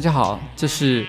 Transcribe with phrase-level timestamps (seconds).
[0.00, 1.06] 大家好，这是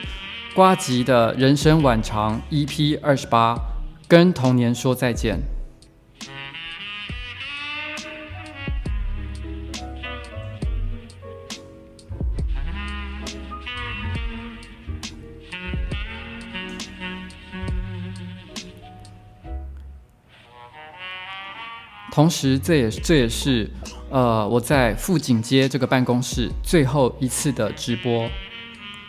[0.53, 3.57] 瓜吉的人生晚长 EP 二十八，
[4.05, 5.39] 跟童年说再见。
[22.11, 23.71] 同时，这也这也是
[24.09, 28.29] 呃我在富锦街这个办公室最后一次的直播。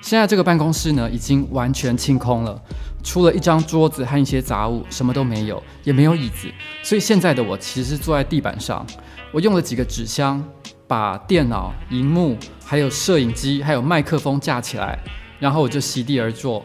[0.03, 2.61] 现在这个办公室呢，已经完全清空了，
[3.05, 6.53] 除了一张桌子和一些杂物，什么都没有，也没有椅子。
[6.83, 8.85] 所以现在的我其实是坐在地板上，
[9.33, 10.43] 我用了几个纸箱，
[10.89, 14.99] 把电脑、荧幕、还有摄影机、还有麦克风架起来，
[15.39, 16.65] 然后我就席地而坐，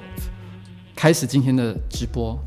[0.95, 2.37] 开始今天的直播。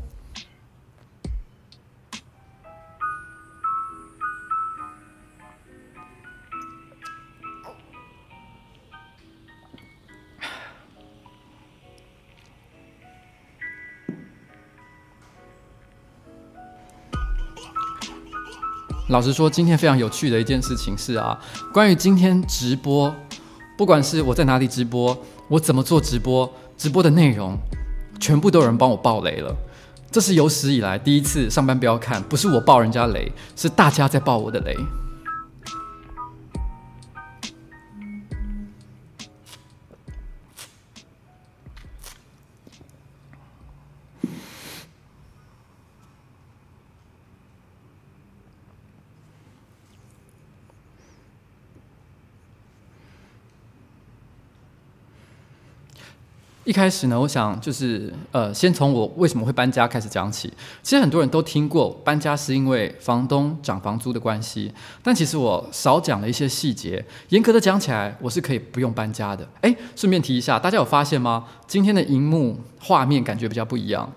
[19.11, 21.37] 老实说，今天非常有趣的一件事情是啊，
[21.73, 23.13] 关于今天直播，
[23.77, 25.15] 不管是我在哪里直播，
[25.49, 27.57] 我怎么做直播，直播的内容，
[28.21, 29.53] 全部都有人帮我爆雷了。
[30.09, 34.77] 这是有史以来第一次上班不要看，不是我爆人家雷，是大家在爆我的雷。
[56.71, 60.47] 一开始呢，我想就是呃，先从我为什么会搬家开始讲起。
[60.81, 64.71] 其实很多人都听过搬家是因为房东涨房租的关系，
[65.03, 67.03] 但其实我少讲了一些细节。
[67.27, 69.45] 严格的讲起来，我是可以不用搬家的。
[69.59, 71.43] 诶，顺便提一下，大家有发现吗？
[71.67, 74.09] 今天的荧幕画面感觉比较不一样。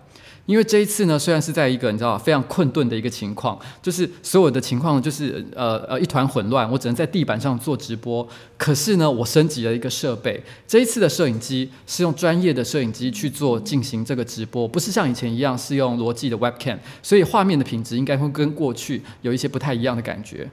[0.46, 8.28] 因为这一次呢，虽然是在一个你知道非常困顿的一个情况，就是所有的情况就是呃呃一团混乱，我只能在地板上做直播。
[8.58, 20.50] 可是呢，我升级了一个设备，这一次的摄影机是用专业的摄影机去做进行这个直播，不是像以前一样是用罗技的 Webcam，所以画面的品质应该会跟过去有一些不太一样的感觉。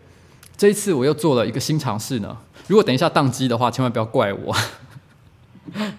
[0.56, 2.38] 这一次我又做了一个新尝试呢，
[2.68, 4.56] 如果等一下宕机的话，千万不要怪我。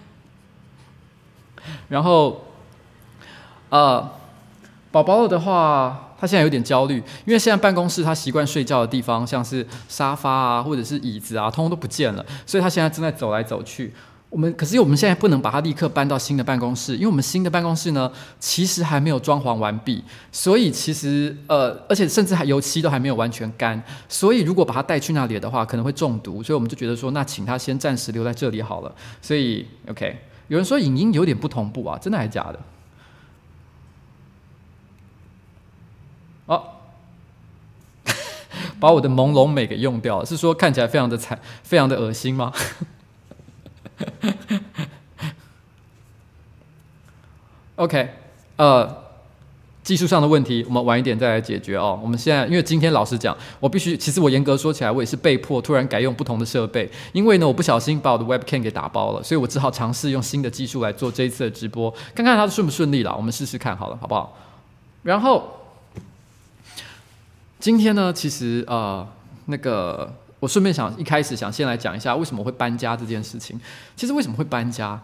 [1.87, 2.43] 然后。
[3.73, 4.07] 呃，
[4.91, 13.91] 宝宝的话，他现在有点焦虑，因为现在办公室他习惯睡觉的地方，像是沙发啊，或者是椅子啊，通通都不见了，所以他现在正在走来走去。
[14.29, 28.93] 我们可是我们现在不能把他立刻搬到新的办公室，因为我们新的办公室呢，其实还没有装潢完毕，所以其实呃，而且甚至还油漆都还没有完全干，所以如果把他带去那里的话，可能会中毒，所以我们就觉得说，那请他先暂时留在这里好了。
[29.19, 30.15] 所以 OK，
[30.49, 32.59] 有人说影音有点不同步啊，真的还是假的？
[36.45, 36.61] 哦，
[38.83, 42.51] 把我的朦胧美给用掉了，是说看起来非常的惨，非常的恶心吗？
[47.77, 48.09] OK，
[48.57, 49.03] 呃，
[49.83, 51.97] 技术上的问题我们晚一点再来解决哦。
[52.03, 63.13] 我们现在因为今天老实讲，我必须，其实我严格说起来，我也是被迫突然改用不同的设备，因为呢，我不小心把我的 Webcam 给打包了，所以我只好尝试用新的技术来做这一次的直播，看看它顺不顺利啦。
[63.15, 64.37] 我们试试看好了，好不好？
[65.03, 65.62] 然后。
[67.63, 69.07] 今天呢，其实呃，
[69.45, 73.57] 那个我顺便想一开始想先来讲一下为什么会搬家这件事情。
[73.95, 75.01] 其实为什么会搬家？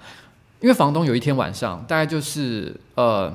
[0.59, 3.33] 因为房东有一天晚上，大概就是呃，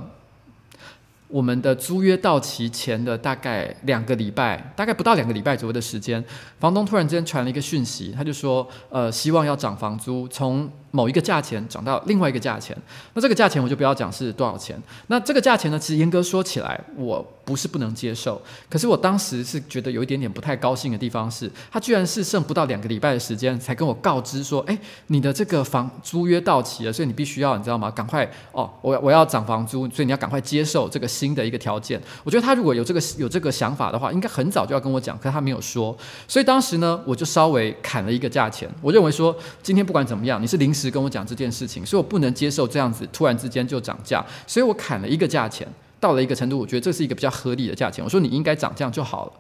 [1.29, 6.23] 我们的租约到期前的大概两个礼拜，大概不到两个礼拜左右的时间，
[6.61, 12.77] 房东突然间传了一个讯息，他就说呃，希望要涨房租，从某一个价钱涨到另外一个价钱。
[13.15, 14.81] 那这个价钱我就不要讲是多少钱。
[15.09, 17.27] 那这个价钱呢，其实严格说起来，我。
[17.45, 27.91] 不是不能接受，可是我当时是觉得有一点点不太高兴的地方是，他居然是剩不到两个礼拜的时间才跟我告知说，哎，你的这个房租约到期了，所以你必须要，你知道吗？
[27.91, 32.01] 赶快哦，我我要涨房租，所以你要赶快接受这个新的一个条件。
[32.23, 35.95] 我觉得他如果有这个 有这个想法的话，应该很早就要跟我讲，可他没有说，
[36.27, 38.67] 所以当时呢，我就稍微砍了一个价钱。
[38.81, 45.67] 我认为说，今天不管怎么样，你是临时跟我讲这件事情，所以我不能接受这样子突然之间就涨价，所以我砍了一个价钱。
[46.01, 48.05] 到了一个程度，我觉得这是一个比较合理的价钱。
[48.05, 49.33] 我说你应该涨这样就好了。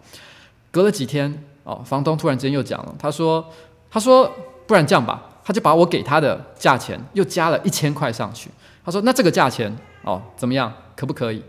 [0.70, 3.44] 隔了几天，哦，房东突然之间又讲了，他说
[3.90, 4.32] ：“他说
[4.66, 8.48] 不然这样吧，他就把我给他的价钱又加了一千块上去。
[8.82, 9.70] 他说那这个价钱
[10.04, 11.42] 哦怎么样，可不可以？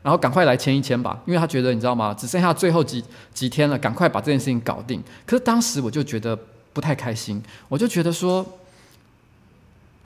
[0.00, 2.14] 然后赶快来签一签吧，因为他觉得你知道吗？
[2.14, 3.04] 只剩下最后几
[3.34, 5.02] 几天了，赶快把这件事情搞定。
[5.26, 6.34] 可是当时我就觉得
[6.72, 8.42] 不太开心，我就觉得说。”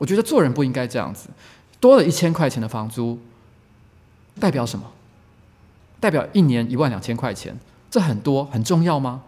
[0.00, 1.28] 我觉得做人不应该这样子，
[1.78, 3.18] 多了一千块钱的房租，
[4.40, 4.90] 代表什么？
[6.00, 7.54] 代表一年一万两千块钱，
[7.90, 9.20] 这很多很重要吗？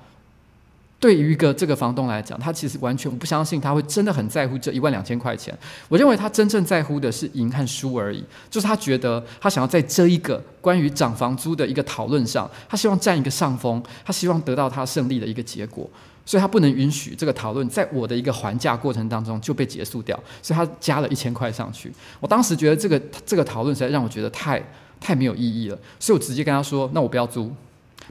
[0.98, 5.52] 对于一个这个房东来讲，他其实完全不相信他会真的很在乎这一万两千块钱。
[5.88, 15.90] 我认为他真正在乎的是赢和输而已，就是他觉得他想要在这一个关于涨房租的一个讨论上，他希望占一个上风，他希望得到他胜利的一个结果，
[16.24, 21.92] 所以他不能允许这个讨论在我的一个还价过程当中就被结束掉，所以他加了一千块上去。
[22.20, 24.62] 我当时觉得这个这个讨论实在让我觉得太
[25.00, 27.52] 太没有意义了，所以我直接跟他说：“那我不要租，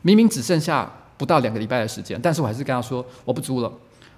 [0.02, 0.92] 明明只剩下。”
[1.22, 3.72] 不到两个礼拜的时间，但是我还是跟他说我不租了。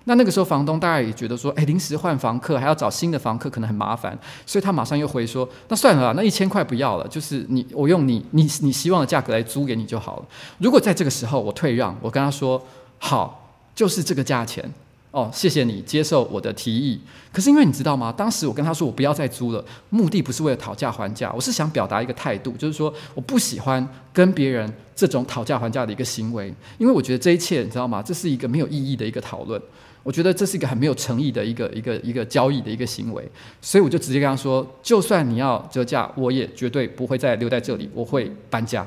[0.06, 10.26] 那那个时候房东大概也觉得说，哎，临时换房客还要找新的房客，可能很麻烦，所以他马上又回说，那算了，那一千块不要了，就是你我用你你你希望的价格来租给你就好了。
[10.60, 12.66] 如果在这个时候我退让，我跟他说
[13.00, 13.43] 好，
[13.76, 14.72] 就是这个价钱。
[15.12, 17.00] 哦，谢谢你接受我的提议。
[17.32, 18.12] 可是因为你知道吗？
[18.12, 28.02] 当时我跟他说我不要再租了，目的不是为了讨价还价，我是想表达一个态度，就是说我不喜欢跟别人这种讨价还价的一个行为，因为我觉得这一切你知道吗？
[28.02, 29.62] 这是一个没有意义的一个讨论，
[30.02, 33.24] 我觉得这是一个很没有诚意的一个一个一个交易的一个行为，
[33.62, 38.84] 所以我就直接跟他说，就算你要折价，我也绝对不会再留在这里，我会搬家。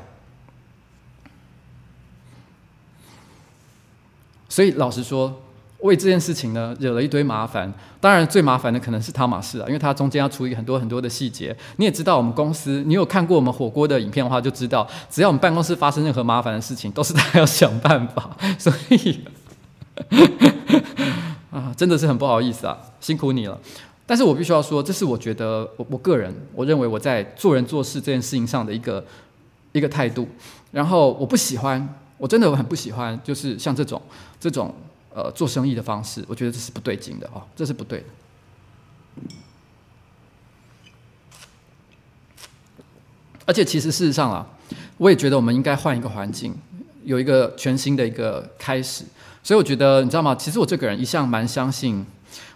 [4.57, 5.43] 所以老实说。
[5.81, 7.71] 为这件事情呢，惹了一堆麻烦。
[8.01, 11.55] 当然，最麻烦的可能是汤马士啊，因为他中间要处理很多很多的细节。
[11.77, 18.35] 你也知道，我们公司，你有看过我们火锅的影片的话，就知道，只要我们办公室发生任何麻烦的事情，都是他要想办法。
[18.59, 19.21] 所以，
[21.51, 23.61] 啊，真的是很不好意思啊，辛苦你了。
[24.07, 29.05] 但是我必须要说，这是我觉得我我个人，我认为我在做人做事这件事情上的一个
[29.73, 30.27] 一个态度。
[30.73, 31.87] 然后，我不喜欢，
[32.19, 34.01] 我真的很不喜欢，就是像这种
[34.41, 34.75] 这种。
[35.19, 38.05] 呃，做生意的方式，我觉得这是不对劲的哦，这是不对的。
[43.47, 44.47] 而且，其实事实上啊，
[44.99, 46.55] 我也觉得我们应该换一个环境，
[47.03, 49.07] 有一个全新的一个开始。
[49.43, 50.35] 所以，我觉得你知道吗？
[50.35, 52.05] 其实我这个人一向蛮相信，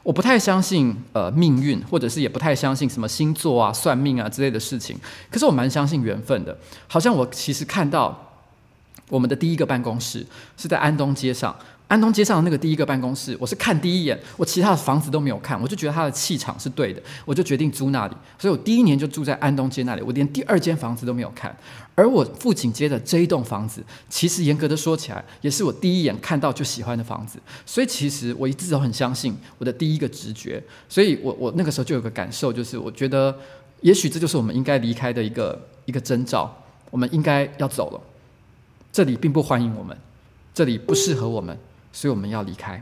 [0.03, 4.99] 我不太相信呃命运，或者是也不太相信什么星座啊、算命啊之类的事情。
[5.31, 6.55] 可是我蛮相信缘分的。
[6.87, 8.30] 好像我其实看到
[9.11, 10.25] 我们的第一个办公室
[10.57, 11.55] 是在安东街上。
[11.89, 18.15] 安东街上的那个第一个办公室，我是看第一眼，我其他的房子都没有看，我就觉得它的气场是对的，我就决定租那里。
[18.39, 21.53] 所以我第一年就住在安东街那里，我连第二间房子都没有看。
[21.97, 27.41] 而我富锦街的这一栋房子，其实严格的说起来，也是我第一眼看到就喜欢的房子。
[27.67, 30.63] 所以其实我一直都很相信我的第一个直觉。
[30.89, 33.37] 所以我我那个时候就有个感受，就是我觉得
[33.81, 36.57] 也许这就是我们应该离开的一个一个征兆，
[36.93, 38.01] 我们应该要走了。
[38.93, 39.97] 这里并不欢迎我们，
[40.53, 41.59] 这里不适合我们。
[41.93, 42.81] 所以我们要离开。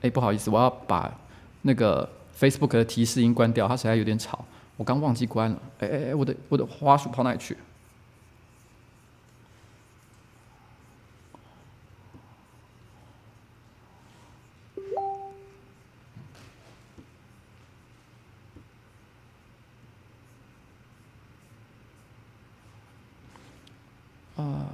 [0.00, 1.12] 哎，不好意思，我要把
[1.60, 4.44] 那个 Facebook 的提示音关掉，它实在有点吵。
[4.78, 5.62] 我刚忘记关了。
[5.80, 7.56] 哎哎哎，我的我的花鼠跑哪里去？
[24.36, 24.70] 啊，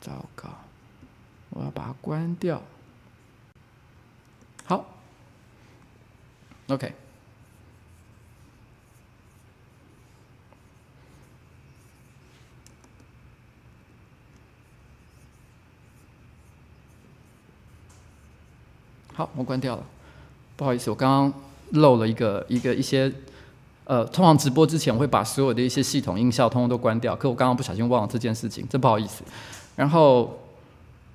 [0.00, 0.48] 糟糕！
[1.50, 2.60] 我要把它关掉。
[4.64, 4.84] 好
[6.68, 6.94] ，OK。
[19.12, 19.84] 好，我关掉了。
[20.56, 21.40] 不好意思，我刚刚
[21.72, 23.12] 漏了一个一个一些，
[23.84, 29.22] 呃，通常直播之前我会把所有的一些系统音效通通都关掉，可我刚刚不小心忘了这件事情，真不好意思。
[29.76, 30.38] 然后。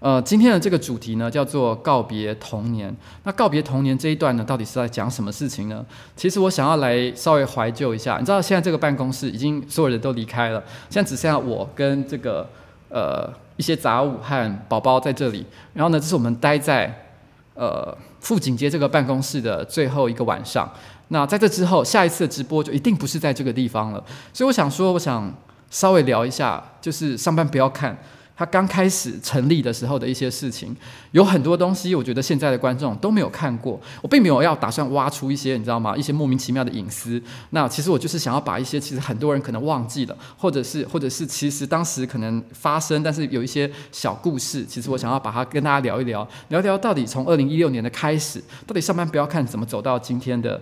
[0.06, 2.96] 呃，今天的这个主题呢，叫做告别童年。
[3.24, 5.84] 那告别童年这一段呢，到底是在讲什么事情呢？
[6.16, 8.20] 其实我想要来稍微怀旧一下。
[8.20, 12.48] 你知道，现在这个办公室已经所有人都离开了，现在只剩下我跟这个
[12.90, 15.44] 呃一些杂物和宝宝在这里。
[15.74, 17.08] 然后呢，这是我们待在
[17.56, 20.72] 呃富锦街这个办公室的最后一个晚上。
[21.08, 24.04] 那在这之后，下一次的直播就一定不是在这个地方了。
[24.32, 25.34] 所以我想说，我想
[25.72, 27.98] 稍微聊一下，就是上班不要看。
[28.38, 30.76] 他刚开始成立的时候的一些事情，
[31.12, 33.80] 有很多东西，我觉得现在的观众都没有看过。
[34.02, 35.96] 我并没有要打算挖出一些，你知道吗？
[35.96, 37.22] 一些莫名其妙的隐私。
[37.52, 50.62] 那其实我就是想要把一些其实很多人可能忘记了，或者是或者是其实当时可能发生，但是有一些小故事，其实我想要把它跟大家聊一聊，聊聊到底从二零一六年的开始，到底上班不要看怎么走到今天的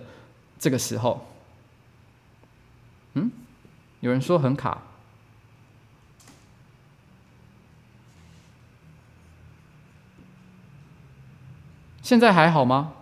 [0.60, 1.26] 这个时候。
[3.14, 3.30] 嗯，
[3.98, 4.80] 有人说很卡。
[12.04, 12.92] 现在还好吗？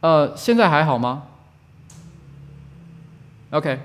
[0.00, 1.24] 呃，现在还好吗
[3.50, 3.80] ？OK。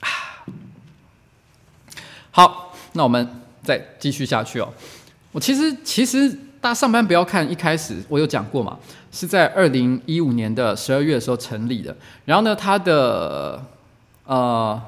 [2.32, 4.72] 好，那我们再继续下去哦。
[5.32, 6.32] 我其实其实
[6.62, 8.78] 大家上班不要看一开始我有讲过嘛，
[9.12, 11.94] 是在二零一五年的十二月的时候成立的。
[12.24, 13.62] 然后呢，它的
[14.24, 14.82] 呃，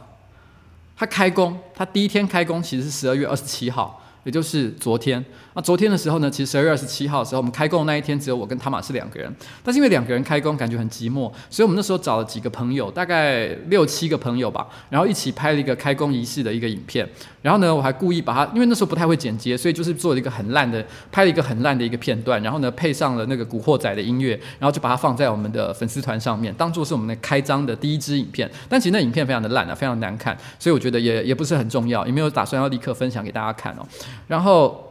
[0.97, 5.25] 他开工，他第一天开工其实是十二月二十七号，也就是昨天。
[5.55, 9.33] 那昨天的时候呢，其实十二月二十七号的时候，我们开工那一天只有我跟汤玛士两个人。
[9.63, 17.09] 但是因为两个人开工感觉很寂寞，所以我们那时候找了几个朋友，大概六七个朋友吧，然后一起拍了一个开工仪式的一个影片。
[17.41, 22.43] 然后呢，我还故意把它，因为那时候不太会剪接，所以就是做了一个很烂的，拍了一个很烂的一个片段。
[22.43, 28.51] 然后呢，配上了那个古惑仔的音乐，然后就把它放在我们的粉丝团上面，当做是我们的开张的第一支影片。
[28.69, 33.87] 但其实那影片非常的烂啊，非常难看，所以我觉得也也不是很重要，也没有打算要立刻分享给大家看哦。
[34.29, 34.83] 然后。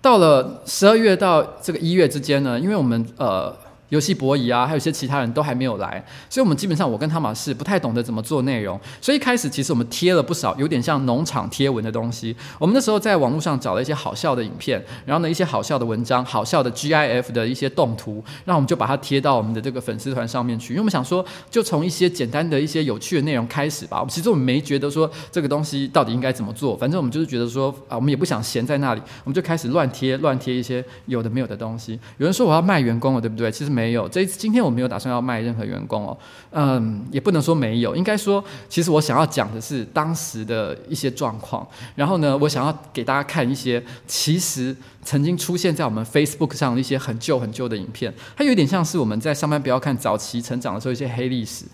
[0.00, 3.56] 到了十二月到这个一月之间呢，因为我们呃。
[3.92, 12.34] 游戏博弈啊，还有一些其他人都还没有来，所以我们基本上我跟汤玛士不太懂得怎么做内容，所以一开始其实我们贴了不少有点像农场贴文的东西。
[12.58, 20.72] 我们那时候在网络上找了一些好笑的影片，然后呢一些好笑的文章、好笑的 GIF 的一些动图，那我们就把它贴到我们的这个粉丝团上面去。
[20.72, 24.02] 因为我们想说，就从一些简单的一些有趣的内容开始吧。
[24.08, 32.00] 其实我们没觉得说这个东西到底应该怎么做，反正我们就是觉得说啊，我们也不想闲在那里，我们就开始乱贴乱贴一些有的没有的东西。
[32.16, 33.52] 有人说我要卖员工了，对不对？
[33.52, 33.81] 其实没。
[33.82, 36.16] 没有，这今天我没有打算要卖任何员工哦，
[36.52, 51.64] 嗯，也不能说没有，应该说，其实我想要讲的是当时的一些状况，然后呢，我想要给大家看一些其实曾经出现在我们 Facebook 上的一些很旧很旧的影片，它有点像是我们在上班不要看早期成长的时候一些黑历史。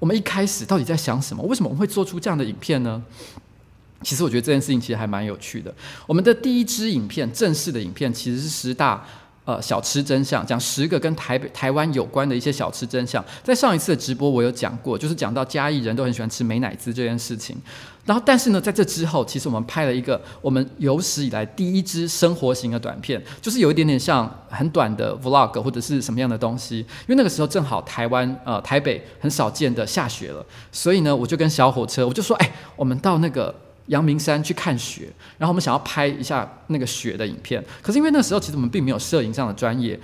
[0.00, 1.44] 我们一开始到底在想什么？
[1.44, 3.00] 为什么我们会做出这样的影片呢？
[4.02, 5.72] 其实我觉得这件事情其实还蛮有趣的。
[6.08, 9.06] 我们的第一支影片，正式的影片，其实是十大。
[9.44, 13.24] 呃，小吃真相，讲十个跟台北、台湾有关的一些小吃真相。
[13.42, 17.56] 在上一次的直播，我有讲过，就是讲到嘉义人都很喜欢吃美乃滋这件事情。
[18.04, 26.78] 然后，但是呢，在这之后，其实我们拍了一个我们有史以来第一支生活型的短片，就是有一点点像很短的 vlog 或者是什么样的东西。
[26.78, 33.52] 因为那个时候正好台湾呃台北很少见的下雪了，所以呢，我就跟小火车，我就说，哎，我们到那个。
[33.86, 35.08] 阳明山去看雪，
[35.38, 37.62] 然后我们想要拍一下那个雪的影片。
[37.82, 39.98] 可是因为那时候其实我们并没有摄影上的专业，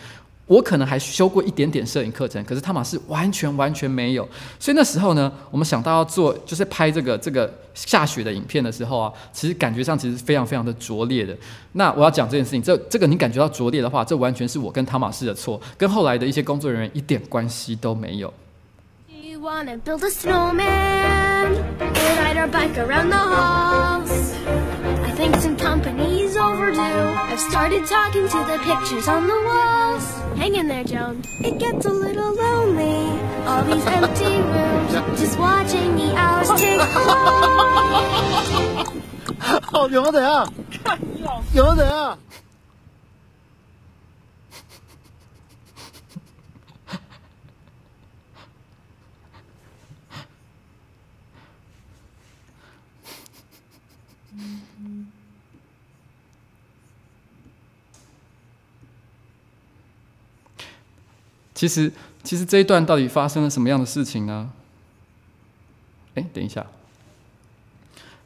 [0.46, 4.26] 我可能还修过一点点摄影课程，可是汤玛士完全完全没有。
[4.58, 11.36] 所以那时候呢，我们想到要做就是拍这个这个下雪的影片的时候啊，其实感觉上其实非常非常的拙劣的。
[11.72, 18.32] 那我要讲这件事情，这这个你感觉到拙劣的话，这完全是我跟汤玛士的错，跟后来的一些工作人员一点关系都没有。
[39.73, 40.47] 哦，有没有怎 样？
[41.53, 42.17] 有没有怎样？
[61.58, 61.90] 其实，
[62.22, 64.48] 其实这一段到底发生了什么样的事情呢？
[66.14, 66.64] 哎，等一下，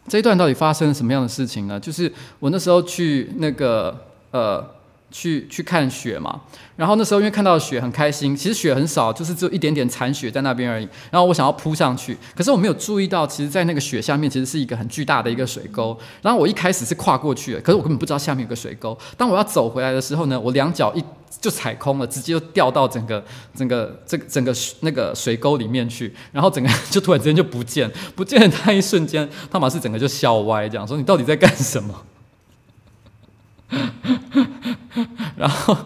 [0.07, 1.81] 这一段到底发生了什么样的事情呢？
[1.81, 4.82] 就是我那时候去那个呃。
[5.13, 6.41] 去去看雪嘛，
[6.75, 10.89] 然后那时候因为看到雪很开心，其实雪很少，就是只有一点点残雪在那边而已。
[11.11, 15.97] 然后我想要扑上去，可是我没有注意到，其实，在那个雪下面其实是一个很巨大的一个水沟。
[16.23, 18.99] 然后我一开始是跨过去的，可是我根本不知道下面有个水沟。
[19.17, 21.05] 当我要走回来的时候呢，我两脚一
[21.41, 23.23] 就踩空了，直接就掉到整个
[23.55, 32.03] 整个这个整个那个水沟里面去，然后整个 就突然之间就不见，不见的那一瞬间，汤玛士整个就笑歪，这样说：“你到底在干什么？”
[35.37, 35.77] 然后，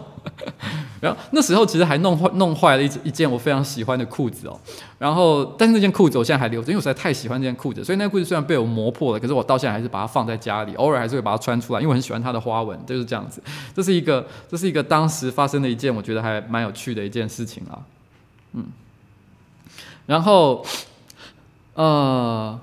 [0.99, 4.59] 然后那时候其实还弄坏弄坏了一一件我非常喜欢的裤子哦。
[4.99, 7.83] 然后，但是那件裤子我现在还留着，因为我实在太喜欢这件裤子。
[7.83, 13.41] 所以那裤子虽然被我磨破了，可是我到现在还是把它放在家里，偶尔还是会把它穿出来，因为我很喜欢它的花纹，就是这样子。
[13.73, 17.79] 这是一个，这是一个当时发生的一件我觉得还蛮有趣的一件事情啊。
[18.53, 18.65] 嗯，
[20.05, 20.65] 然后，
[21.75, 22.59] 呃，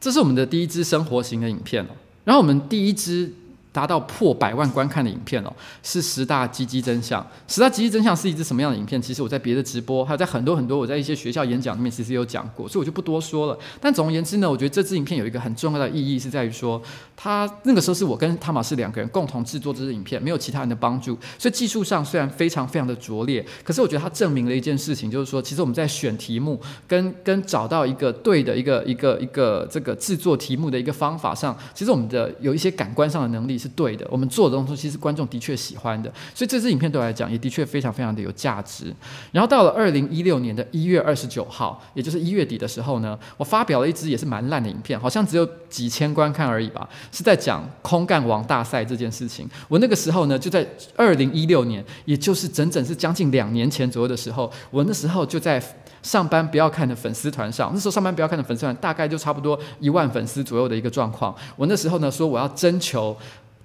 [0.00, 1.88] 这是我们的第一支生活型的影片哦。
[2.24, 3.34] 然后我们第一支。
[3.72, 5.52] 达到破百万观看的影片哦，
[5.82, 7.26] 是十大鸡鸡真相。
[7.48, 9.00] 十大鸡鸡真相是一支什么样的影片？
[9.00, 13.58] 其实我在别的直播，还有在很多很多我在一些学校演讲里面，其实有讲过，所以我就不多说了。
[13.80, 16.80] 但总而言之呢，我觉得这支影片有一个很重要的意义，是在于说，
[17.16, 34.42] 他那个时候是我跟汤马斯两个人共同制作这支影片，没有其他人的帮助，所以技术上虽然非常非常的拙劣，可是我觉得它证明了一件事情，就是说，其实我们在选题目跟跟找到一个对的一个一个一个这个制作题目的一个方法上，其实我们的有一些感官上的能力是对的，我们做。
[34.52, 38.92] 的东西其实观众的确喜欢的，所以这支影片对我来讲也的确非常非常的有价值。
[39.30, 49.48] 然后到了二零一六年的一月二十九号，也就是一月底的时候呢，我发表了一支也是蛮烂的影片，好像只有几千观看而已吧，是在讲空干王大赛这件事情。
[49.68, 50.66] 我那个时候呢，就在
[50.96, 55.62] 二零一六年，也就是整整是将近两年前左右的时候，我那时候就在
[56.02, 61.34] 上班不要看的粉丝团上，那时候上班不要看的粉丝团大概就差不多一万粉丝左右的一个状况。
[61.56, 63.16] 我那时候呢说我要征求。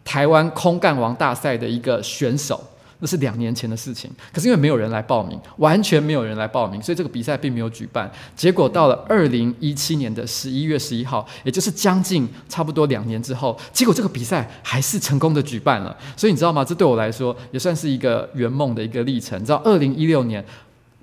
[0.07, 2.63] 台湾空干王大赛的一个选手，
[2.99, 4.09] 那是两年前的事情。
[4.33, 8.09] 可是因为没有人来报名，完全没有人来报名，所以这个比赛并没有举办。
[8.33, 15.93] 结果到了二零一七年的十一月十一号，也就是将近差不多两年之后，结果这个比赛还是成功的举办了。
[16.15, 16.63] 所以你知道吗？
[16.63, 19.37] 这对我来说也算是一个圆梦的一个历程。
[19.37, 20.41] 你知道，二零一六年。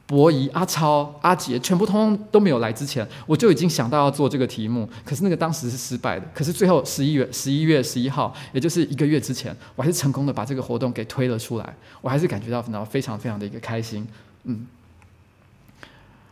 [0.07, 4.87] 博仪、阿超、阿杰，全部通通都没有来之前，我就已经想到要做这个题目。
[5.03, 6.27] 可是那个当时是失败的。
[6.35, 11.75] 可是最后十一月十一月十一号，也就是一个月之前，我还是成功的把这个活动给推了出来。
[12.03, 14.07] 我还是感觉到然后非常非常的一个开心，
[14.45, 14.67] 嗯。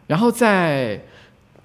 [0.06, 1.02] 然后在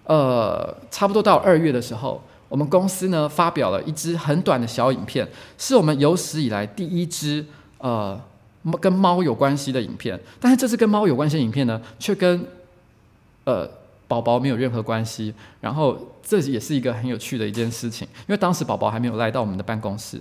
[0.06, 5.28] 呃差不多到二月的时候，我们公司呢发表了一支很短的小影片，
[5.58, 7.46] 是我们有史以来第一支
[7.80, 8.18] 呃。
[8.74, 12.46] 跟猫有关系的影片，但是这次跟猫有关系的影片呢，却跟
[13.46, 13.70] 呃
[14.08, 15.34] 宝宝没有任何关系。
[15.62, 20.20] 然后这也是一个很有趣的一件事情，因为当时宝宝还没有来到我们的办公室。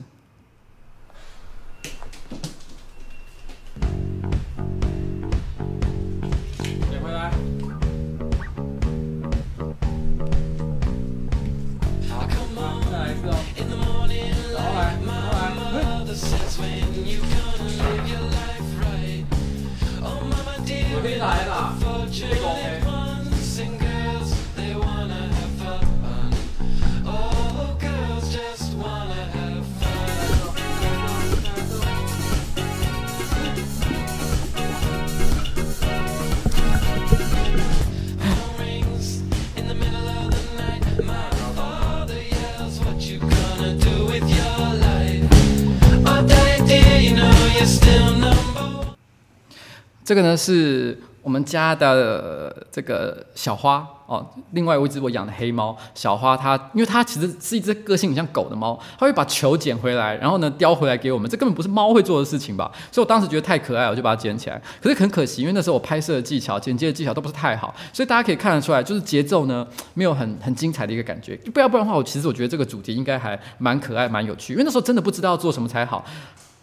[50.06, 62.70] 这个呢是我们家的这个小花哦，另外一只我养的黑猫小花，它因为它其实是一只个性很像狗的猫，它会把球捡回来，然后呢叼回来给我们，这根本不是猫会做的事情吧？
[62.92, 64.62] 所以我当时觉得太可爱，我就把它捡起来。
[64.80, 71.34] 可是很可惜，因为那时候我拍摄的技巧、剪接的技巧都不是太好，所以大家可以看得出来，就是节奏呢没有很很精彩的一个感觉。
[71.52, 76.04] 不要不然的话，我其实我觉得这个主题应该还蛮可爱、蛮有趣，因为那时候真的不知道做什么才好。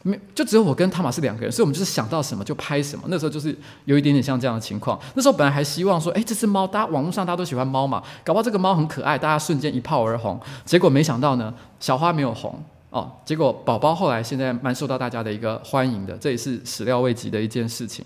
[0.06, 3.06] 没，就只有我跟汤玛士两个人，所以我们就是想到什么就拍什么。
[3.08, 5.00] 那时候就是有一点点像这样的情况。
[5.16, 10.38] 那时候本来还希望说，哎，这只猫，大家网络上大家都喜欢猫嘛，搞不好这个猫很可爱，大家瞬间一炮而红。
[10.66, 13.10] 结果没想到呢，小花没有红哦。
[13.24, 18.04] 结果宝宝后来现在蛮受到大家的一个欢迎的，这也是始料未及的一件事情。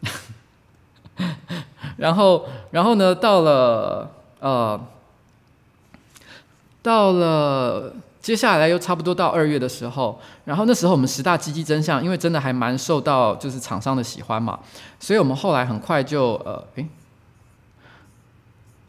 [1.98, 4.80] 然后，然后呢，到了呃，
[6.80, 7.92] 到了。
[8.26, 14.58] 接下来又差不多到二月的时候，然后那时候我们十大基金真相，因为真的还蛮受到就是厂商的喜欢嘛，
[14.98, 16.88] 所以我们后来很快就呃，诶，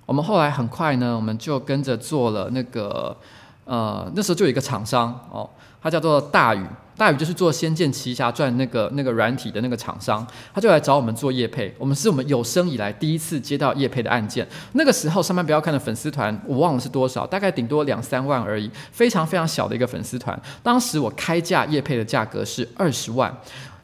[0.08, 3.15] 我们后来很快呢，我们就跟着做了那个
[3.65, 5.47] 呃，那时候就有一个厂商哦，
[5.84, 6.65] 它叫做大宇。
[6.97, 11.73] 大宇就是做《仙剑奇侠传》那个那个软体的那个厂商，他就来找我们做业配。
[11.77, 14.45] 我们是我们有生以来第一次接到业配的案件。
[14.73, 20.38] 那个时候上班不要看的粉丝团，我忘了是多少，大概顶多两三万而已，非常非常小的一个粉丝团。
[20.63, 23.31] 当时我开价业配的价格是二十万，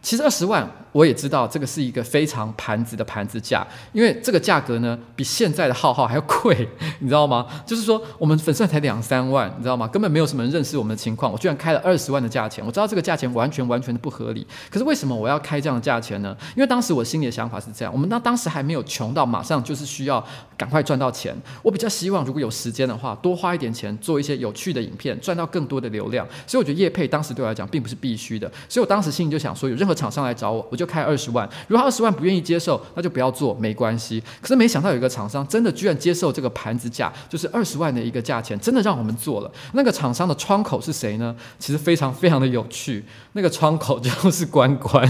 [0.02, 0.68] 其实二十万。
[0.94, 6.68] 我也知道这个是一个非常盘子的盘子价，因为这个价格呢比现在的浩浩还要贵，
[7.00, 7.46] 你知道吗？
[7.66, 9.88] 就是说我们粉丝才两三万，你知道吗？
[9.88, 14.46] 根本没有什么人认识我们的情况，我居然开了二十万的价钱，我知道这个价钱完全完全的不合理。
[14.70, 16.38] 可是为什么我要开这样的价钱呢？
[16.56, 20.24] 因为当时我心里的想法是这样：我们当当时还没有穷到马上就是需要
[20.56, 26.24] 赶快赚到钱，我比较希望如果有时间的话，多花一点钱做一些有趣的影片，赚到更多的流量。
[26.46, 30.83] 所以我觉得叶配当时对我来讲并不是必须的，所以我当时心里就想说，有任何厂商来找我，我就。
[30.84, 31.50] 就开二十万。
[31.70, 34.22] 如果二十万不愿意接受，那就不要做，没关系。
[34.42, 39.52] 可是没想到有一个厂商真的居然接受这个盘子价，就是二十万的一个价钱，真的让我们做了。
[39.72, 41.34] 那个厂商的窗口是谁呢？
[41.58, 45.10] 其实非常非常的有趣，那个窗口就是关关。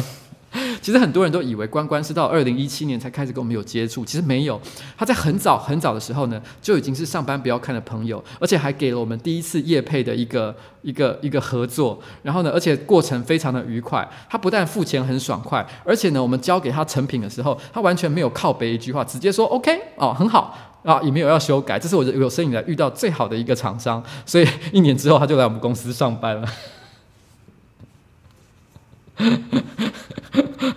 [0.81, 4.59] 其实很多人都以为关关是到二零一七年才开始跟我们有接触，其实没有，
[4.97, 14.07] 他在很早很早的时候呢，就已经是上班不要看的朋友，而且还给了我们第一次业配的一个一个一个合作，然后呢，而且过程非常的愉快。
[14.29, 21.79] 他不但付钱很爽快，而且呢，我们交给他成品的时候，他完全没有靠背一句话，直接说 OK 哦，很好啊，也没有要修改。
[21.79, 26.47] 这是我有生以来遇到最好的一个厂商，所以一年之后他就来我们公司上班了。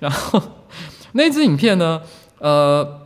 [0.00, 0.42] 然后
[1.12, 2.02] 那支影片呢？
[2.38, 3.00] 呃，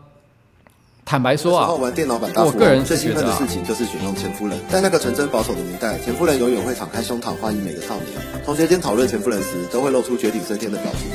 [1.05, 4.59] 坦白说啊，玩电脑版大富翁，我个人最兴奋的事情就是选用钱夫人。
[4.69, 8.07] 在那个纯真保守的年代，钱夫人永远会敞开胸膛欢迎每个少年。
[8.45, 11.11] 同学间讨论钱夫人时，都会露出绝顶升天的表情。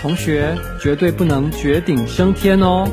[0.00, 2.88] 同学绝对不能绝顶升天哦。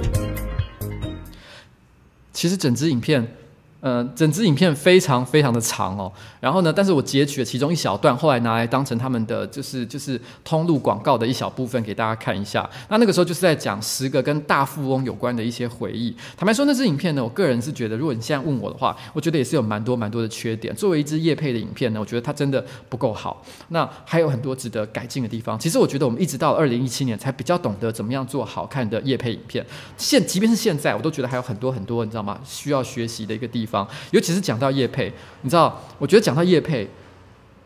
[2.33, 3.36] 其实整支影片。
[3.79, 12.67] 呃，整支影片非常非常的长哦，然后呢，但是我截取了其中一小段，后来拿来当成他们的就是就是通路广告的一小部分给大家看一下。
[12.89, 16.15] 那那个时候就是在讲十个跟大富翁有关的一些回忆。
[16.35, 20.75] 坦白说，那支影片呢，我个人是觉得，如果你现在问我的话，我觉得也是有蛮多蛮多的缺点。
[20.75, 23.45] 作为一支业配的影片呢，我觉得它真的不够好。
[23.69, 25.57] 那还有很多值得改进的地方。
[25.59, 29.63] 其实我觉得我们一直到二零一七年才比较懂得怎么样做好看的业配影片。
[29.97, 32.39] 现即便是现在，我都觉得还有很多很多，你知道吗？
[32.43, 33.76] 需要学习的一个地方。
[34.11, 35.11] 尤其是讲到叶配，
[35.41, 36.87] 你知道，我觉得讲到叶配，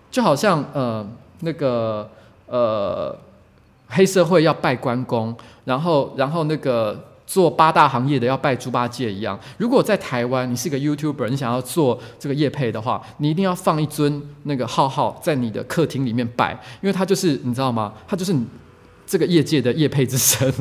[0.10, 1.08] 就好像呃
[1.42, 2.10] 那个
[2.48, 3.16] 呃
[3.88, 9.40] 黑社会要拜关公，然后然后那个做八大行业的要拜猪八戒一样。
[9.58, 17.94] 如果在台湾，你是个 YouTuber，你想要做这个叶配的话，你一定要放一尊那个浩浩在你的客厅里面拜，因为他就是你知道吗？
[18.08, 18.46] 他就是你
[19.06, 20.54] 这个业界的叶配之神。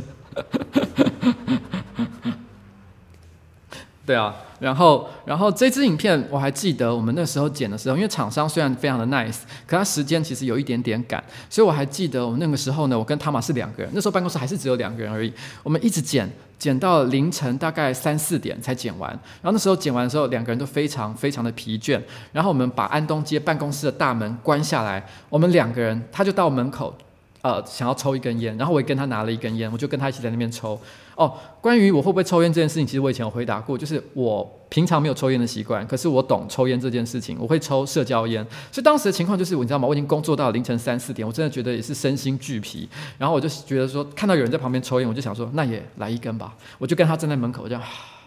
[4.11, 4.35] 对啊。
[4.59, 19.09] 然后，然后这支影片我还记得，我们那时候剪的时候，因为厂商虽然非常的 nice，可他时间其实有一点点赶，所以我还记得我们那个时候呢，我跟汤玛是两个人，那时候办公室还是只有两个人而已，我们一直剪，剪到凌晨大概三四点才剪完。
[19.41, 21.99] 然后那时候剪完的时候，两个人都非常非常的疲倦。
[22.33, 26.95] 然后我们把安东街办公室的大门关下来，我们两个人，他就到门口，
[27.43, 30.79] 呃，想要抽一根烟，然后我也跟他拿了一根烟，我就跟他一起在那边抽。
[31.15, 38.47] 哦，关于我会不会抽烟这件事情，其实我以前有回答过，就是我平常没有抽烟的习惯，可是我懂抽烟这件事情，我会抽社交烟。
[38.71, 39.89] 所以当时的情况就是，你知道吗？
[39.89, 42.89] 我已经工作到凌晨三四点，我真的觉得也是身心俱疲。
[43.19, 46.55] 然后我就觉得说，看到有人在旁边抽烟，我就想说，那也来一根吧。
[46.79, 47.83] 我就跟他站在门口，这样。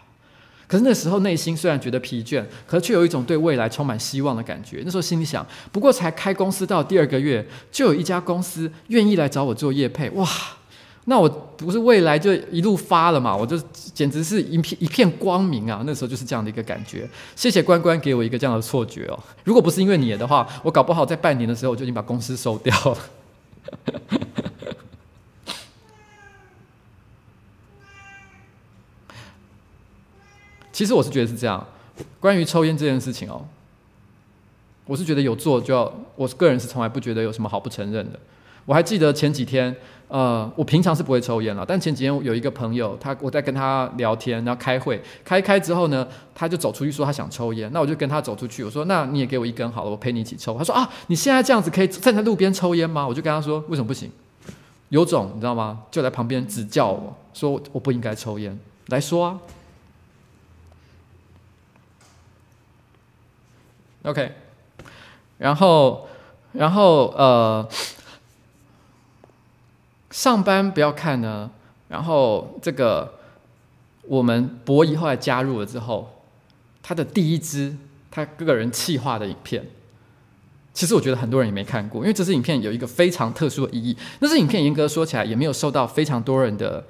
[0.67, 4.81] 可是那时候内心虽然觉得疲倦，可是却有一种对未来充满希望的感觉。
[4.85, 10.27] 那时候心里想，不过才开公司到第二个月，就有一家公司愿意来找我做业配，哇！
[11.05, 13.35] 那我不是未来就一路发了嘛？
[13.35, 13.59] 我就
[13.93, 15.83] 简直是一片一片光明啊！
[15.85, 17.05] 那时候就是这样的一个感觉。
[17.35, 19.19] 谢谢关关给我一个这样的错觉哦。
[19.43, 22.97] 如果不是因为你的话，我搞不好在半年的时候我就已经把公司收掉了。
[30.73, 31.65] 其实我是觉得是这样。
[32.19, 33.45] 关于抽烟这件事情哦，
[34.85, 38.19] 我是觉得有做就要，我个人是从来不觉得有什么好不承认的。
[38.65, 39.73] 我还记得前几天。
[40.09, 50.55] 呃，我平常是不会抽烟了，但前几天有一个朋友，他我在跟他聊天，然后开会，开开之后呢，他就走出去说他想抽烟，那我就跟他走出去，我说那你也给我一根好了，我陪你一起抽。
[50.55, 53.07] 他说啊，你现在这样子可以站在路边抽烟吗？
[53.07, 54.11] 我就跟他说为什么不行？
[54.89, 55.81] 有种你知道吗？
[55.89, 58.55] 就在旁边指教我说我不应该抽烟，
[58.89, 59.39] 来说啊。
[64.03, 64.31] OK，
[65.37, 66.07] 然后
[66.53, 67.67] 然后呃。
[70.11, 71.49] 上班不要看呢，
[71.87, 73.15] 然后这个
[74.03, 76.21] 我们博弈后来加入了之后，
[76.83, 77.75] 他的第一支
[78.11, 79.65] 他个人企划的影片，
[80.71, 83.97] 其实我觉得很多人也没看过，因为这支影片有一个非常特殊的意义。
[84.19, 86.85] 那支影片严格说起来也没有受到非常多人的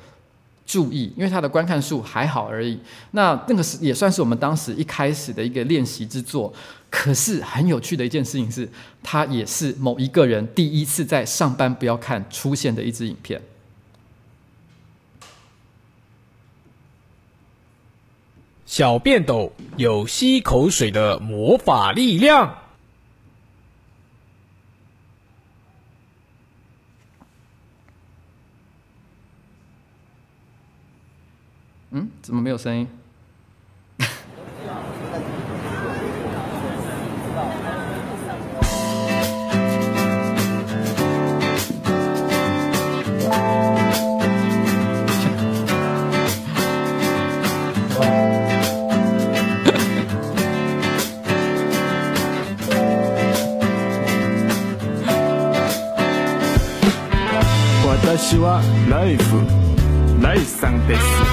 [0.66, 2.80] 注意，因为它的观看数还好而已。
[3.12, 6.54] 那那个是也算是我们当时一开始的一个练习之作。
[6.90, 8.70] 可是很有趣的一件事情是，
[9.02, 13.42] 它也是某一个人第一次在上班不要看出现的一支影片。
[18.66, 22.63] 小便斗有吸口水的魔法力量。
[31.96, 32.88] 嗯怎么没有声音？
[57.86, 59.38] 我的希望来一副
[60.24, 61.33] 来 sundays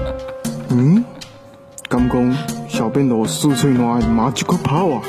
[0.70, 1.04] 嗯？
[1.88, 2.36] 敢讲
[2.68, 5.02] 小便斗酥脆软马吉克泡啊？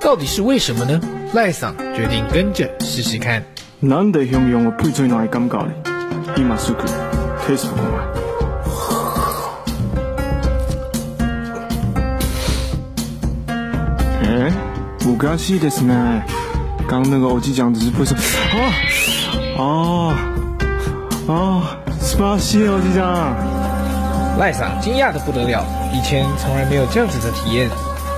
[0.00, 1.00] 到底是为什么呢？
[1.34, 3.42] 赖桑决定跟着试试看。
[3.80, 5.72] 难得形容我配脆软的感觉咧，
[6.36, 6.84] 伊马苏克，
[7.46, 8.00] taste 看嘛。
[14.22, 14.52] 诶，
[15.00, 16.22] 不可思议ですね。
[16.88, 18.72] 刚刚那个欧吉酱只是不是啊
[19.58, 20.14] 啊
[21.28, 21.76] 啊！
[22.00, 23.51] 是巴西欧吉酱。
[24.38, 27.68] 赖桑惊讶的不得了，以前从来没有这样子的体验。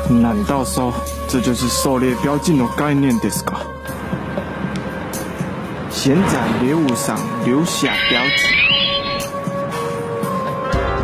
[0.08, 0.92] 难道说
[1.28, 3.60] 这就是狩猎标记的概念ですか？
[5.90, 8.46] 先在猎物上留下标记，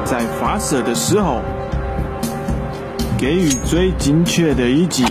[0.05, 1.41] 在发射的时候
[3.19, 5.05] 给予最精确的一击。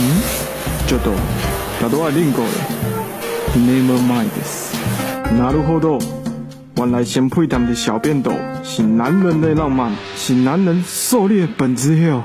[0.00, 0.22] 嗯，
[0.86, 1.10] ちょっと、
[1.80, 2.50] ただはリンゴ的，
[3.58, 4.61] Never mind this。
[5.38, 5.98] なるほど，
[6.76, 12.22] 原来先配他们的小便斗是男人的浪漫，是男人狩猎本质哟。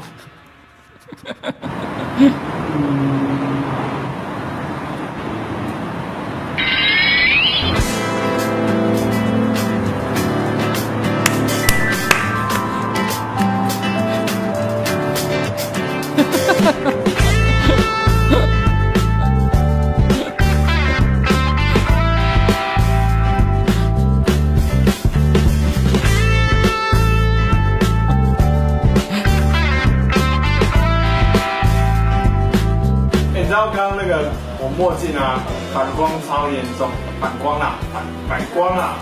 [36.48, 38.96] 超严重，反光啊，反反光啊！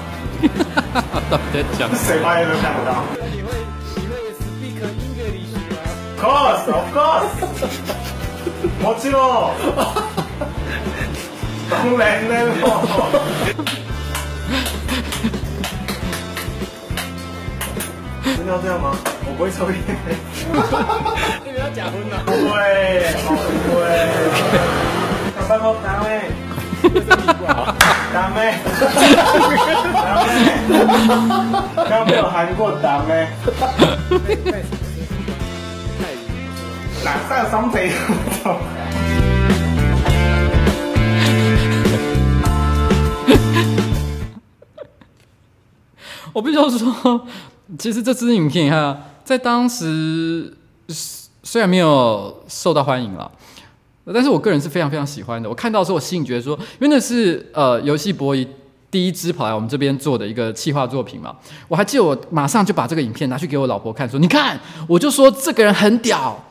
[1.30, 3.04] 到底在讲谁发现都看不到。
[3.32, 3.50] 你会
[3.96, 5.78] 你会 speak English 吗？
[6.20, 7.34] Course of course，
[8.82, 9.18] もちろ
[9.52, 9.54] ん。
[11.70, 12.32] 当然了。
[18.36, 18.86] 真的要这样吗？
[19.26, 19.78] 我不会抽烟。
[21.46, 22.18] 你不要假婚呐！
[22.26, 22.44] 不会，
[23.24, 23.80] 不会。
[25.48, 26.06] 大哥，大妹，
[27.47, 28.55] 大妹，
[29.93, 30.31] 大妹，
[31.89, 33.29] 刚没有喊过大妹。
[37.05, 37.93] 哪上双腿？
[46.33, 47.27] 我必须要说，
[47.79, 50.55] 其实这支影片哈，在当时
[51.43, 53.31] 虽然没有受到欢迎了。
[54.15, 55.49] 但是我个人是非常非常喜欢的。
[55.49, 58.47] 我看到的时候，我心里觉得说，因为那是呃游戏博弈
[58.91, 61.37] 第一支跑来我们这边做的一个企划作品嘛。
[61.69, 66.43] 我还记得我马上就把这个影片拿去给我老婆看，说你看，我就说这个人很屌。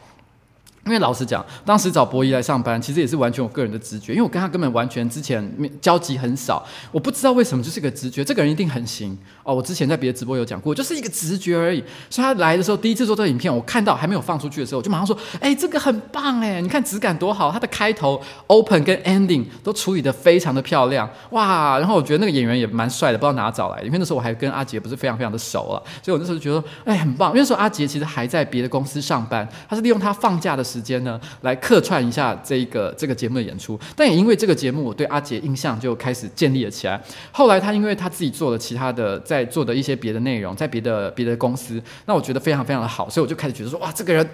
[0.85, 5.43] 因为老实讲，当时找博弈来上班，其实也是完全我个人的直觉，因为我跟他根本完全之前
[5.81, 9.55] 交集很少，我不知道为什么就是个直觉，这个人一定很行哦。
[9.55, 11.81] 我之前在别的直播有讲过，就是一个直觉而已。
[12.09, 27.31] 所以他来的时候，第一次做这个影片，我看到还没有放出去的时候，我就马上说：“哎，这个很棒哎，你看质感多好，它的开头、open 跟 ending 都处理得非常的漂亮哇。”然后我觉得那个演员也蛮帅的，不知道哪找来，因为那时候我还跟阿杰不是非常非常的熟了，所以我那时候就觉得哎很棒。
[27.31, 31.55] 因为那时候阿杰其实还在别的公司上班，他是利用他放假的时间呢来。
[31.65, 37.01] 客串一下这一个这个节目的演出，但也因为这个节目，我对阿杰印象就开始建立了起来。
[37.31, 44.27] 后来他因为他自己做了其他的，在在做的一些别的内容，在别的别的公司，那我觉得非常非常的好，所以我就开始觉得说，哇，这个人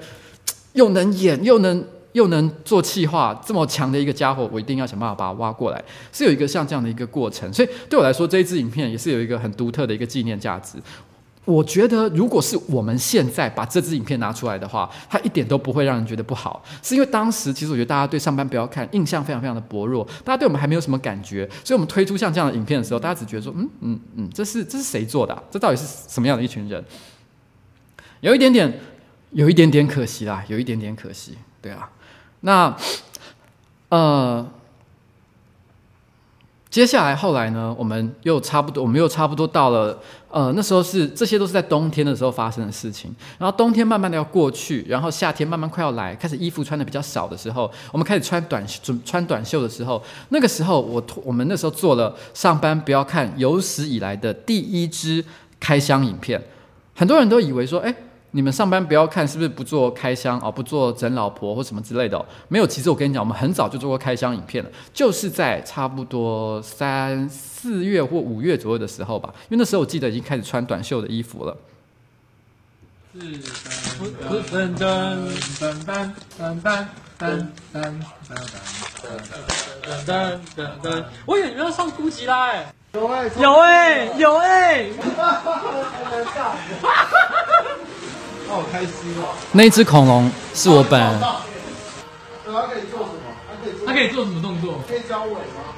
[0.74, 5.84] 又能演又能又能做企划，这么强的一个家伙，我一定要想办法把他挖过来，
[6.14, 7.52] 是有一个像这样的一个过程。
[7.52, 10.78] 所以对我来说，这一支影片也是有一个很独特的一个纪念价值。
[11.46, 16.64] 我觉得，如果是我们现在把这支影片拿出来的话，它一点都不会让人觉得不好。
[16.84, 25.42] 是因为当时其实我觉得大家对上班不要看印象非常非常的薄弱，大家对我们还没有什么感觉，所以我们推出像这样的影片的时候，大家只觉得说，嗯嗯嗯，这是这是谁做的啊？
[25.50, 26.84] 这到底是什么样的一群人？
[28.20, 28.80] 有一点点，
[29.32, 31.90] 有一点点可惜啦，有一点点可惜，对啊。
[32.42, 32.78] 那
[33.90, 34.48] 呃，
[36.72, 43.14] 接下来后来呢，我们又差不多，我们又差不多到了，呃，那时候是这些都是在冬天的时候发生的事情。
[43.38, 55.22] 然后冬天慢慢的要过去，然后夏天慢慢快要来，开始衣服穿的比较少的时候，我们开始穿短准穿短袖的时候，那个时候我我们那时候做了上班不要看有史以来的第一支
[55.60, 56.42] 开箱影片，
[56.96, 57.94] 很多人都以为说，哎。
[58.32, 62.66] 你们上班不要看是不是不做开箱哦，不做整老婆或什么之类的哦，没有。
[62.66, 71.58] 其实我跟你讲，我们很早就做过开箱影片了，就是在差不多三四月或五月左右的时候吧，因为那时候我记得已经开始穿短袖的衣服了。
[73.14, 73.20] 噔
[74.50, 74.86] 噔噔
[75.60, 76.88] 噔噔噔
[77.20, 77.28] 噔
[77.68, 78.02] 噔
[80.08, 84.90] 噔噔噔，我以为你们要上酷奇拉哎，有哎有哎有哎。
[88.52, 89.34] 好开心哦！
[89.54, 91.22] 那一只恐龙是我本人。
[91.22, 93.22] 它可以做什么？
[93.86, 94.42] 它可以做什么？
[94.42, 94.84] 动作？
[94.88, 95.72] 可以交尾吗？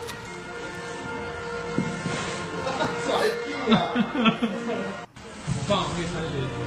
[3.05, 3.77] 甩屁啊！
[5.67, 6.62] 棒，可以开始。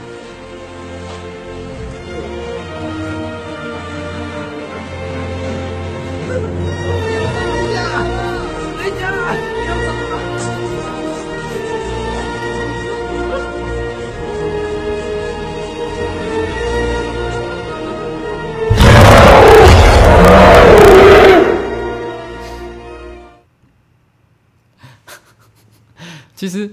[26.36, 26.70] 其实，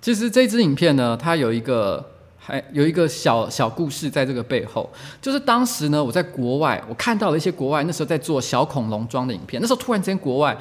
[0.00, 2.04] 其实这支影片呢，它有一个
[2.38, 10.56] 还有一个小小故事在这个背后，就是当时呢，我在国外，我看到了一些国外那时候在做小恐龙装的影片，那时候突然间国外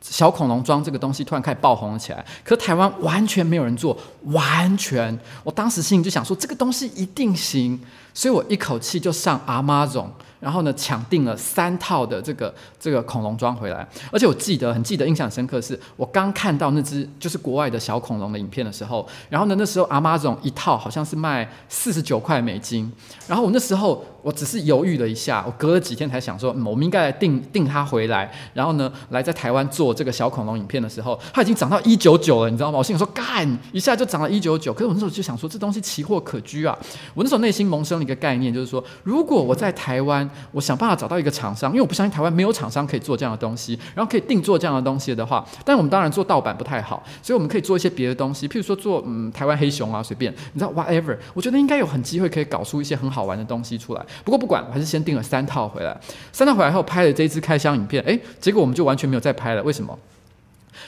[0.00, 7.78] 小恐龙装这个东西突然开始爆红了起来，可台湾完全没有人做，完全，我当时心里就想说这个东西一定行，
[8.14, 10.06] 所以我一口气就上 Amazon。
[10.40, 22.90] 然后呢，抢订了三套的这个这个恐龙装回来，而且我记得很记得，印象深刻是我刚看到那只就是国外的小恐龙的影片的时候，然后呢，那时候阿妈总一套好像是卖四十九块美金，
[23.26, 24.04] 然后我那时候。
[24.20, 32.76] 我只是犹豫了一下，我隔了几天才想说，嗯，我们应该来订订它回来，然后呢，来在台湾做这个小恐龙影片的时候，它已经涨到一九九了，你知道吗？
[32.76, 34.72] 我心里说干，一下就涨了一九九。
[34.72, 36.76] 可是我那时候就想说，这东西奇货可居啊。
[37.14, 54.06] 我那时候内心萌生了一个概念，就是说，如果我在台湾，我想办法找到一个厂商，因为我不相信台湾没有厂商可以做这样的东西，然后可以定做这样的东西的话，但我们当然做盗版不太好，所以我们可以做一些别的东西，譬如说做嗯台湾黑熊啊，随便，你知道 whatever，我觉得应该有很机会可以搞出一些很好玩的东西出来。
[54.24, 54.98] 不过不管，我还是先。
[55.08, 55.98] 订了三套回来，
[56.32, 59.62] 三套回来后拍了这一支开箱影片，诶，结果我们就完全没有再拍了。
[59.62, 59.98] 为什么？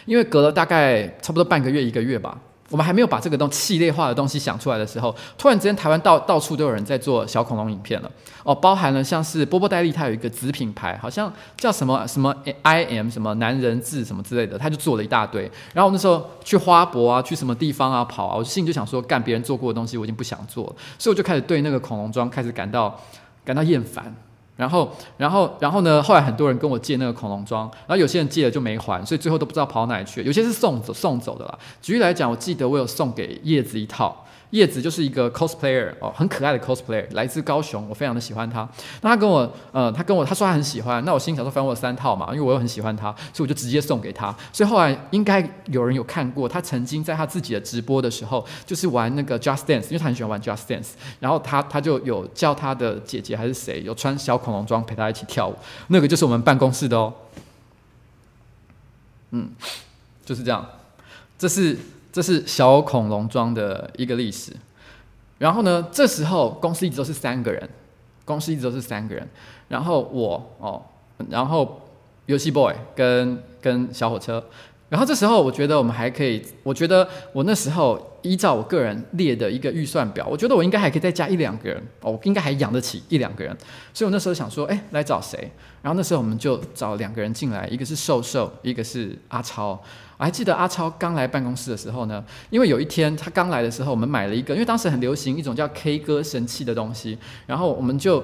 [0.04, 2.36] 因为隔了大概差不多半个月一个月吧，
[2.70, 8.10] 我们还没有把这个东系列化的东西想出来的时候，突然之间台湾到到处都有人在做小恐龙影片了。
[8.42, 15.42] 哦，包含了像是波波戴利，他有一个子品牌，好像叫什么什么 I M 什么男人志什么之类的，他就做了一大堆。
[15.74, 22.98] 然后我那时候去花博啊，去什么地方啊跑啊，我心里就想说，干别人做过的东西，我已经不想做了，所以我就开始对那个恐龙装开始感到。
[23.42, 24.14] 感到厌烦，
[24.60, 26.02] 然后，然后，然后呢？
[26.02, 30.22] 后来很多人跟我借那个恐龙装，然后有些人借了就没还，所以最后都不知道跑哪去。
[30.22, 31.58] 有些是送走送走的啦。
[31.80, 34.24] 举例来讲，我记得我有送给叶子一套。
[34.50, 38.68] 叶子就是一个 cosplayer 哦，很可爱的 cosplayer，来自高雄，我非常的喜欢他。
[39.00, 41.04] 那他跟我，呃，他跟我，他说他很喜欢。
[41.04, 44.34] 那我心想说，反正我三套嘛，因为我又很喜欢他，所以我就直接送给他。
[44.52, 50.90] 所以后来应该有人有看过，他曾经在他自己的直播的时候，就是玩那个 Just Dance，因为他很喜欢玩 Just Dance。
[51.20, 55.54] 然后他他就有叫他的姐姐还是谁，有穿小恐龙装陪他一起跳舞。
[55.88, 57.14] 那个就是我们办公室的哦。
[59.30, 59.48] 嗯，
[60.24, 60.66] 就是这样，
[61.38, 61.78] 这是。
[62.12, 64.52] 这是小恐龙装的一个历史，
[65.38, 67.68] 然后呢，这时候公司一直都是三个人，
[68.24, 69.28] 公司一直都是三个人，
[69.68, 70.82] 然后我哦，
[71.28, 71.80] 然后
[72.26, 74.44] 游戏 boy 跟跟小火车，
[74.88, 83.56] 然后这时候我觉得我们还可以，我觉得我那时候依照我个人列的一个预算表，我觉得我应该还可以再加一两个人哦，我应该还养得起一两个人，
[83.94, 85.50] 所以我那时候想说，哎，来找谁？
[85.80, 89.80] 然后那时候我们就找两个人进来，一个是瘦瘦，一个是阿超。
[90.20, 97.16] 我还记得阿超刚来办公室的时候呢，因为有一天他刚来的时候，我们买了一个，因为当时很流行一种叫 K 歌神器的东西，
[97.46, 98.22] 然后我们就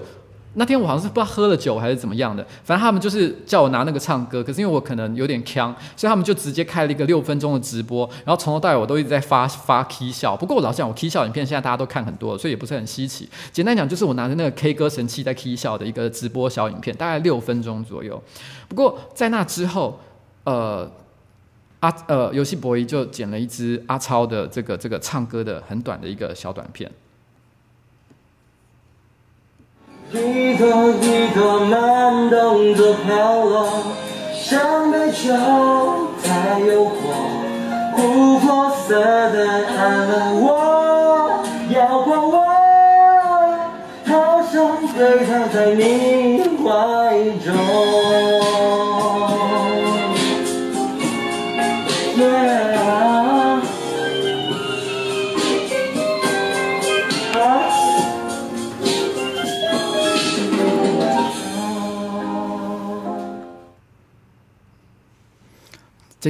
[0.57, 10.37] 那天我好像是不知道喝了酒还是怎么样的，反正他们就是叫我拿那个唱歌，可是因为我可能有点呛，所以他们就直接开了一个六分钟的直播，然后从头到尾我都一直在发发 K 笑。
[10.37, 13.27] 不过我老实讲，我 K 笑影片现在大家都看很多了，所以也不是很稀奇。
[13.51, 18.23] 简单讲就是我拿着那个 K 歌神器在 K 笑的一个直播小影片，大概六分钟左右。
[18.69, 19.99] 不过在那之后，
[20.45, 20.87] 呃。
[21.81, 26.91] 阿呃，游戏博弈就剪了一支阿超的这个这个唱歌的很短的一个小短片。
[30.11, 30.67] 一朵
[31.03, 33.83] 一朵慢动作飘落，
[34.33, 35.33] 像被囚
[36.23, 36.97] 太诱惑，
[37.97, 42.35] 琥珀色的爱了我，摇晃我，
[44.07, 46.65] 好想醉倒在你怀
[47.45, 47.86] 中。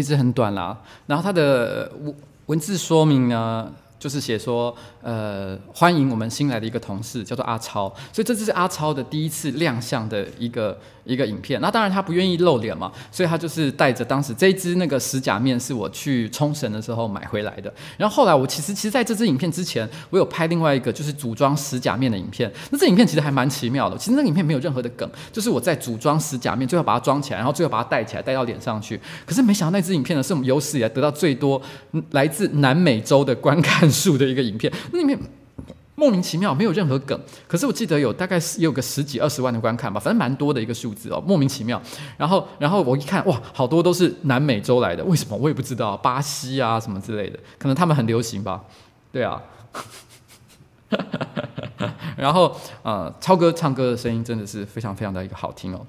[0.02, 2.14] 这支很短啦，然后它的文
[2.46, 10.78] 文字说明呢，就是写说，呃，欢迎我们新来的一个同事，叫做阿超，所以这只是阿超的第一次亮相的一个。
[11.06, 17.72] 一个影片，那当然他不愿意露脸嘛，所以他就是带着当时这一支那个石假面是我去冲绳的时候买回来的。
[17.96, 22.52] 然后后来我其实其实在这支影片之前，我有拍另外一个就是组装石假面的影片。
[22.70, 29.00] 那这影片其实还蛮奇妙的，其实那影片没有任何的梗，就是我在组装石假面，最后把它装起来，然后最后把它戴起来戴到脸上去。
[29.24, 31.60] 可是没想到那支影片呢，是我们有史以来得到最多
[32.10, 34.72] 来自南美洲的观看数的一个影片。
[34.92, 35.16] 那里面。
[35.96, 37.18] 莫名其妙，没有任何梗，
[37.48, 41.80] 可是我记得有大概是也有个十几二十万的观看吧，反正蛮多的一个数字哦，莫名其妙。
[42.18, 48.62] 然后，然后我一看，哇，好多都是南美洲来的，为什么我也不知道，巴西啊什么之类的，可能他们很流行吧。
[49.10, 49.42] 对啊，
[52.16, 55.80] 然后呃，超哥唱歌的声音真的是非常非常的一个好听哦。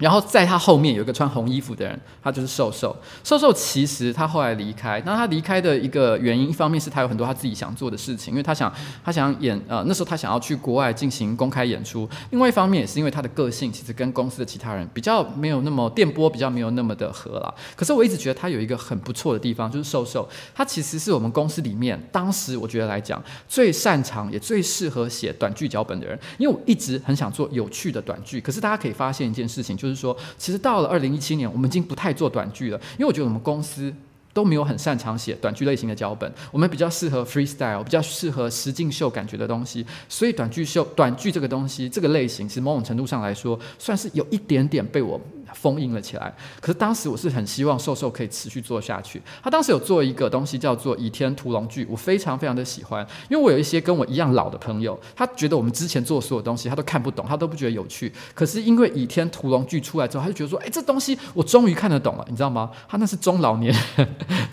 [0.00, 2.96] 然后在他后面有一个穿红衣服的人，他就是瘦瘦。
[3.22, 8.72] 瘦瘦其实他后来离开，那他离开的一个原因，一方面是他有很多他自己想做的事情，因为他想
[9.04, 12.08] 他想演呃那时候他想要去国外进行公开演出。
[12.30, 17.54] 另外一方面也是因为他的个性其实跟公司的其他人比较没有那么电波比较没有那么的合啦。
[17.76, 28.40] 可是我一直觉得他有一个很不错的地方，就是瘦瘦，他其实是我们公司里面当时我觉得来讲最擅长也最适合写短剧脚本的人，因为我一直很想做有趣的短剧。
[28.40, 29.89] 可是大家可以发现一件事情，就是。
[29.90, 33.92] 就是说，其实到了二零一七年，我们已经不太做短剧了，因为我觉得我们公司
[34.32, 45.20] 都没有很擅长写短剧类型的脚本，我们比较适合 freestyle，比较适合实境秀感觉的东西，所以短剧秀、短剧这个东西，这个类型，其实某种程度上来说，算是有一点点被我。
[45.54, 46.34] 封印了起来。
[46.60, 49.20] 可是当时我是很希望瘦瘦可以持续做下去。
[49.42, 58.12] 他当时有做一个东西叫做《倚天屠龙记》，我非常非常的喜欢，因为我有一些跟我一样老的朋友，他觉得我们之前做所有东西他都看不懂，他都不觉得有趣。
[58.34, 62.70] 可是因为《倚天屠龙记》出来之后，他就觉得说：“哎，这东西我终于看得懂了。”你知道吗？
[62.88, 63.74] 他那是中老年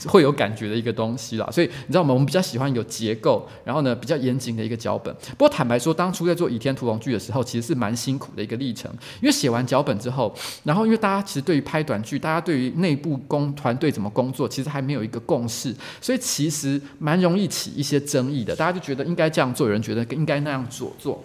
[0.07, 1.47] 会有感觉的一个东西啦。
[1.51, 2.13] 所以你知道吗？
[2.13, 5.13] 我们比较喜欢有结构，然后呢比较严谨的一个脚本。
[5.31, 8.91] 不过坦白说，当初在做《倚天屠龙记》的时候，其实是蛮辛苦的一个历程，
[9.21, 10.33] 因为写完脚本之后，
[10.63, 18.55] 然后因为大家其实对于拍短剧，大家对于内部工团队怎么工作，其实还没有一个共识，所以其实蛮容易起一些争议的。
[18.55, 21.21] 大家就觉得应该这样做，有人觉得应该那样做做。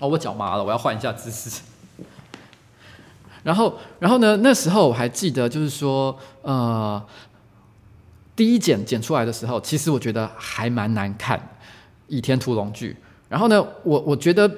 [0.00, 1.62] 哦，我脚麻了，我要换一下姿势。
[3.44, 4.36] 然后， 然后呢？
[4.38, 7.00] 那时候我还记得，就是说，呃，
[8.34, 11.38] 第一剪剪出来的时候，其实我觉得还蛮难看，
[12.08, 12.88] 《倚天屠龙记》。
[13.28, 14.50] 然后呢，我我觉得。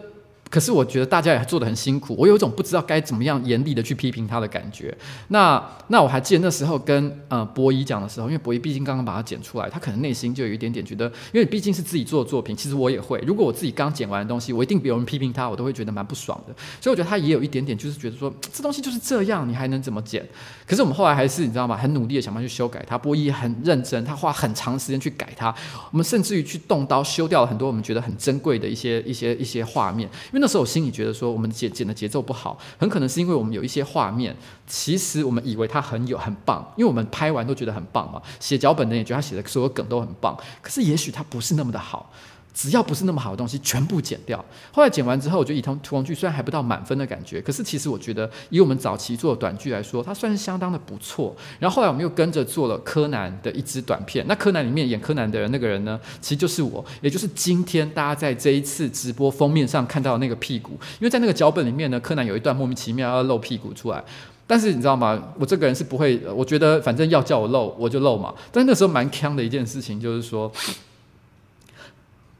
[0.48, 4.96] 可是我觉得大家也做得很辛苦，我有一种不知道该怎么样严厉的去批评他的感觉。
[5.28, 13.18] 那那我还记得那时候跟呃博一讲的时候，因为博一毕竟刚刚把它剪出来，他可能内心就有一点点觉得，因为毕竟是自己做的作品，其实我也会。
[13.26, 16.54] 如果我自己刚剪完的东西，我一定别人批评他，我都会觉得蛮不爽的。
[16.80, 20.24] 所以我觉得他也有一点点就是觉得说，这东西就是这样，你还能怎么剪？
[20.66, 21.76] 可是我们后来还是你知道吗？
[21.76, 22.96] 很努力的想办法去修改它。
[22.96, 25.54] 博一很认真，他花很长时间去改它。
[25.90, 38.20] 我们甚至于去动刀修掉了很多我们觉得很珍贵的一些一些一些画面，因为那时候我心里觉得说，我们剪剪的节奏不好，很可能是因为我们有一些画面，其实我们以为它很有很棒，因为我们拍完都觉得很棒嘛。
[38.38, 42.12] 写脚本的也觉得他写的所有梗都很棒，可是也许它不是那么的好。
[42.56, 44.42] 只要不是那么好的东西，全部剪掉。
[44.72, 51.36] 后来剪完之后，我觉得《倚天屠龙记》虽然还不到满分的感觉，可是其实我觉得以我们早期做的短剧来说，它算是相当的不错。
[51.58, 54.24] 然后后来我们又跟着做了柯南的一支短片。
[54.26, 60.72] 那柯南里面演柯南的人那个人呢，其实就是我，也就是今天大家在这一次直播封面上看到的那个屁股。
[60.98, 64.02] 因为在那个脚本里面呢，柯南有一段莫名其妙要露屁股出来，
[64.46, 65.22] 但是你知道吗？
[65.38, 68.34] 我这个人是不会，我觉得反正要叫我露我就露嘛。
[68.50, 70.50] 但那时候蛮锵的一件事情就是说。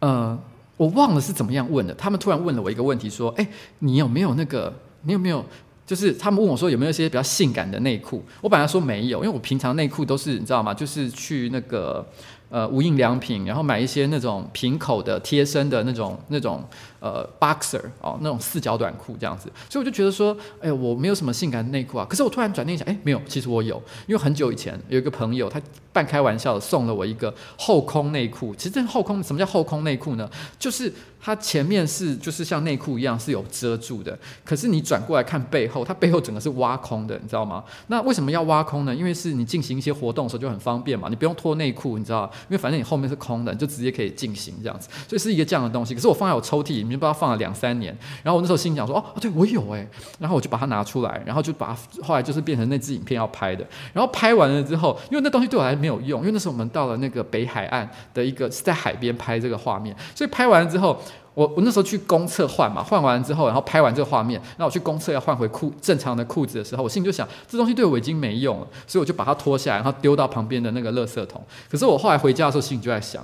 [0.00, 0.38] 呃，
[0.76, 1.94] 我忘了是怎么样问的。
[1.94, 3.48] 他们突然问了我一个问题，说：“哎，
[3.80, 4.72] 你有没有那个？
[5.02, 5.44] 你有没有？
[5.86, 10.74] 就是他们问我说有没有一些比较性感的内裤？”我本来说没有，因为我平常内裤都是你知道吗？
[10.74, 12.04] 就是去那个
[12.48, 16.62] 呃无印良品，然后买一些那种平口的贴身的那种那种
[17.00, 22.06] 呃 boxer 哦，那种四角短裤这样子，所以我就觉得说，哎，我没有什么性感的内裤啊。
[22.08, 25.60] 可是我突然转念一想，哎，没有，其实我有，因为很久以前有一个朋友，他
[25.92, 28.54] 半开玩笑的送了我一个后空内裤。
[28.54, 30.28] 其实这后空什么叫后空内裤呢？
[30.58, 37.64] 就是它前面是就是像内裤一样是有遮住的，可是你转过来看背后，它背后整个是挖空的，你知道吗？
[37.88, 38.94] 那为什么要挖空呢？
[38.94, 42.30] 因为是你进行一些活动的时候就很方便嘛，你不用脱内裤，你知道。
[42.48, 45.94] 因为反正你后面是空的，你就直接可以进行这样子，所以是一个这样的东西。
[45.94, 47.96] 可是我放在我抽屉里面，不知道放了两三年。
[48.22, 49.86] 然后我那时候心想说：“哦，对我有哎。”
[50.18, 53.66] 然后我就把它拿出来，然后就把它后来就是变成那支影片要拍的。
[53.92, 61.00] 然后拍完了之后，因为那东西对我来没有用，因为那时候我们到了那个北海岸的一个是在海边拍这个画面，所以拍完了之后，
[61.36, 71.44] 我我那时候去公厕换嘛，换完之后，然后拍完这个画面，那我去公厕要换回裤正常的裤子的时候，我心里就想，这东西对我已经没用了，所以我就把它脱下来，然后丢到旁边的那个垃圾桶。
[71.70, 73.22] 可是我后来回家的时候，心里就在想，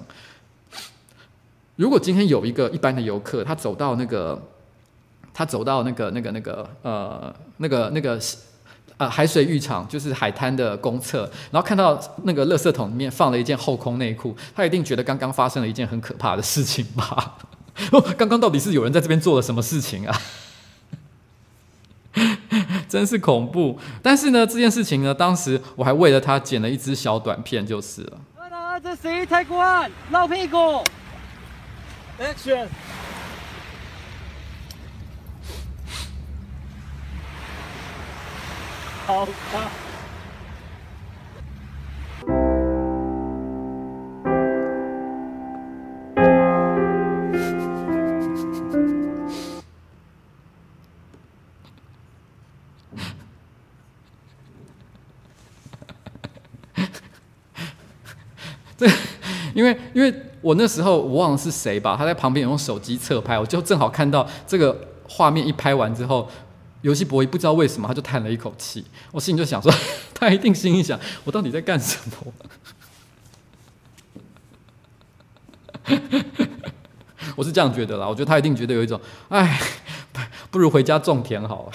[1.76, 4.38] 如果今天有一个一般的游客，他走到那个，
[5.32, 8.20] 他走到那个那个那个呃那个那个
[8.98, 17.38] 呃海水浴场，就是海滩的公厕，然后看到那个垃圾桶里面放了一件后空内裤，他一定觉得刚刚发生了一件很可怕的事情吧。
[17.92, 20.20] 哦，刚刚到底是有人在这边做了什么事情啊？
[22.88, 23.78] 真是恐怖！
[24.02, 28.20] 但是呢，这件事情呢，当时我还为了他剪了一支小短片，就是了。
[28.82, 29.88] 这谁太关？
[30.10, 30.82] 老屁股
[32.18, 32.66] ！Action！
[39.06, 39.28] 好
[59.54, 66.28] 因为因为我那时候我忘了是谁吧，他在旁边用手机侧拍，我就正好看到这个画面一拍完之后，
[66.80, 69.72] 游戏博弈不知道为什么他就叹了一口气，我心里就想说，
[70.14, 72.32] 他一定心里想，我到底在干什么？
[77.36, 79.60] 我是这样觉得啦，我觉得他一定觉得有一种，哎，
[80.50, 81.70] 不如回家种田好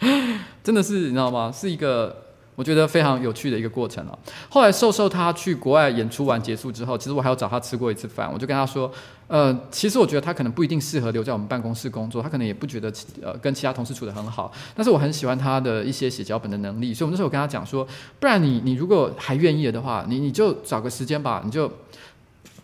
[0.00, 0.08] 了，
[0.64, 1.52] 真的是你知道吗？
[1.52, 2.29] 是一个。
[2.60, 4.18] 我觉得非常有趣的一个过程了。
[4.50, 8.30] 后来瘦瘦他去国外演出完结束之后，其实我还有找他吃过一次饭。
[8.30, 8.92] 我就跟他说，
[9.28, 12.92] 呃，其实我觉得他可能不一定适合留在我们办公室工作，他可能也不觉得
[13.22, 14.52] 呃跟其他同事处得很好。
[14.74, 17.88] 但是我很喜欢他的一些写脚本的能力，所以我们那时候我跟他讲说，
[18.18, 21.72] 不然你你如果还愿意的话，你你就找个时间吧，你就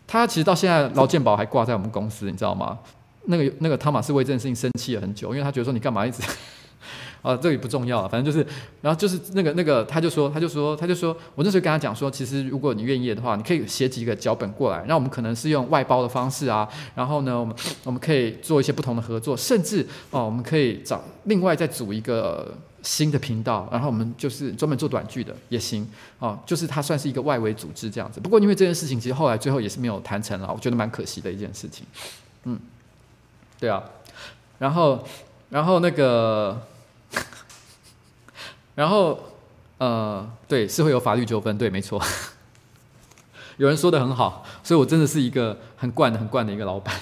[0.07, 2.79] 他其实到现在劳健保还挂在我们公司，你知道吗？
[3.29, 6.23] 那个那个汤马斯为这件事情生气了很久，因为他觉得说你干嘛一直。
[7.27, 8.47] 啊，这个也不重要了，反正就是，
[8.81, 22.55] 然后就是那个那个，他就说，他就说，他就说，我那时候跟他讲说，其实如果你愿意的话，你可以写几个脚本过来，那我们可能是用外包的方式啊，然后呢，我们我们可以做一些不同的合作，甚至哦，我们可以找另外再组一个
[22.85, 25.85] 新的频道，然后我们就是专门做短剧的也行，
[26.21, 28.21] 哦，就是它算是一个外围组织这样子。
[28.21, 31.85] 不过因为这件事情其实后来最后也是没有谈成了，我觉得蛮可惜的一件事情。
[32.45, 32.57] 嗯，
[33.59, 33.83] 对啊，
[34.61, 35.05] 然后
[35.51, 36.57] 然后那个。
[38.77, 39.19] 然后，
[39.79, 42.01] 呃，对，是会有法律纠纷，对，没错。
[43.57, 46.95] 有人说的很好，所以我真的是一个很惯的、很惯的一个老板。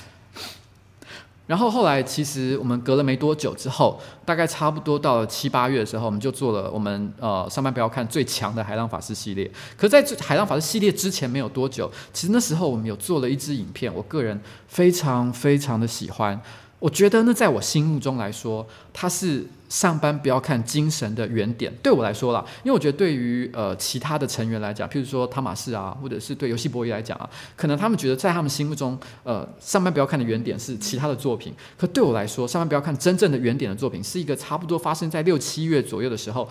[1.46, 9.50] 然后后来，其实我们隔了没多久之后，大概差不多到了七八月的时候，我们就做了我们呃上班不要看最强的海浪法师系列。
[9.76, 16.40] 可是在海浪法师系列之前没有多久，其实那时候我们有做了一支影片，我个人非常非常的喜欢。
[16.78, 21.72] 我觉得那，在我心目中来说，它是上班不要看精神的原点。
[21.82, 31.52] 对我来说啦，因为我觉得对于呃其他的成员来讲，譬如说汤马士啊，或者是对游戏博弈来讲啊，可能他们觉得在他们心目中，呃，上班不要看的原点是其他的作品。
[31.76, 36.48] 可对我来说，上班不要看真正的原点的作品，是一个差不多发生在六七月左右的时候。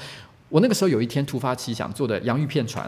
[0.54, 2.88] 我那个时候有一天突发奇想做的洋芋片船，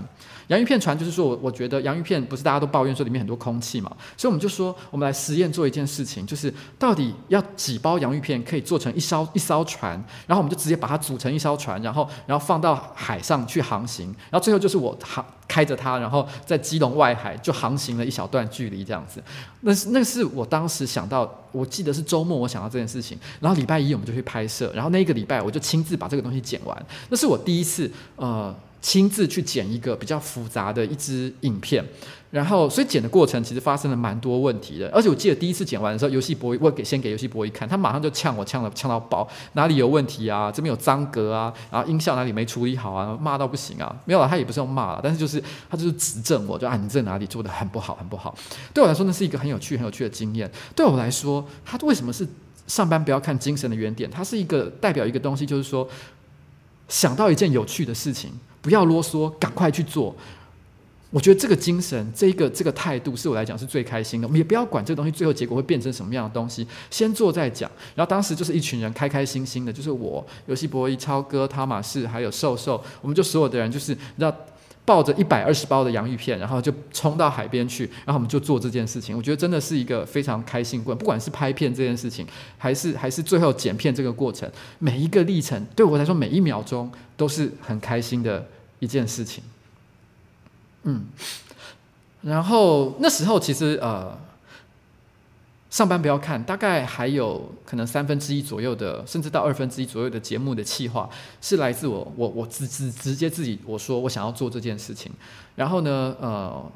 [0.49, 9.93] 洋芋片船就是说我我觉得洋芋片不是大家都抱怨说里面很多空气嘛，所以我们就说我们来实验做一件事情，就是到底要几包洋芋片可以做成一艘一艘船，
[10.27, 19.23] 然后我们就直接把它组成一艘船，然后然后放到海上去航行，然后最后就是我航开着它，然后在基隆外海就航行了一小段距离这样子，
[19.61, 21.25] 那是那是我当时想到，
[21.55, 27.55] 我记得是周末我想到这件事情，然后礼拜一我们就去拍摄，然后那一个礼拜我就亲自把这个东西剪完，那是我第。
[27.55, 31.83] 一次，呃，亲自去剪一个比较复杂的一支影片，
[32.35, 34.89] 然后所以剪的过程其实发生了蛮多问题的。
[34.89, 40.51] 而且我记得第一次剪完的时候，游戏博弈我给先给游戏博弈看，他马上就呛我，呛了呛到爆，哪里有问题啊？
[40.51, 43.17] 这边有脏格啊，然后音效哪里没处理好啊？
[43.21, 43.95] 骂到不行啊！
[44.03, 48.35] 没有了，他也不是用骂了，但是就是他就是指正我，就啊，你这哪里做的很不好，很不好。
[48.73, 50.51] 对我来说，那是一个很有趣、很有趣的经验。
[50.75, 52.27] 对我来说，他为什么是
[52.67, 54.11] 上班不要看精神的原点？
[54.11, 55.87] 它是一个代表一个东西，就是说
[56.89, 58.31] 想到一件有趣的事情。
[58.61, 60.15] 不要啰嗦，赶快去做。
[61.15, 64.27] 我觉得这个精神，这个这个态度，是我来讲是最开心的。
[64.27, 67.71] 我们也不要管这个东西最后结果会变成什么样的东西，先做再讲。
[67.95, 74.35] 然后当时就是一群人开开心心的，就是我、游戏博弈、超哥、汤马士还有瘦瘦，我们就所有的人就是你知道。
[74.87, 79.17] 抱着一百二十包的洋芋片，然后就冲到海边去，然后我们就做这件事情。
[79.17, 82.23] 我觉得真的是一个非常开心过，不管是拍片这件事情，
[82.55, 84.47] 还是还是最后剪片这个过程，
[84.77, 86.87] 每一个历程对我来说，每一秒钟
[87.17, 88.45] 都是很开心的
[88.77, 89.43] 一件事情。
[90.85, 91.05] 嗯，
[92.21, 94.17] 然后那时候其实呃。
[95.67, 101.09] 上班不要看，大概还有可能三分之一左右的，甚至到二分之一左右的节目的企划，
[101.41, 105.11] 是来自我，我我直直直接自己我说我想要做这件事情，
[105.57, 106.71] 然后呢，呃。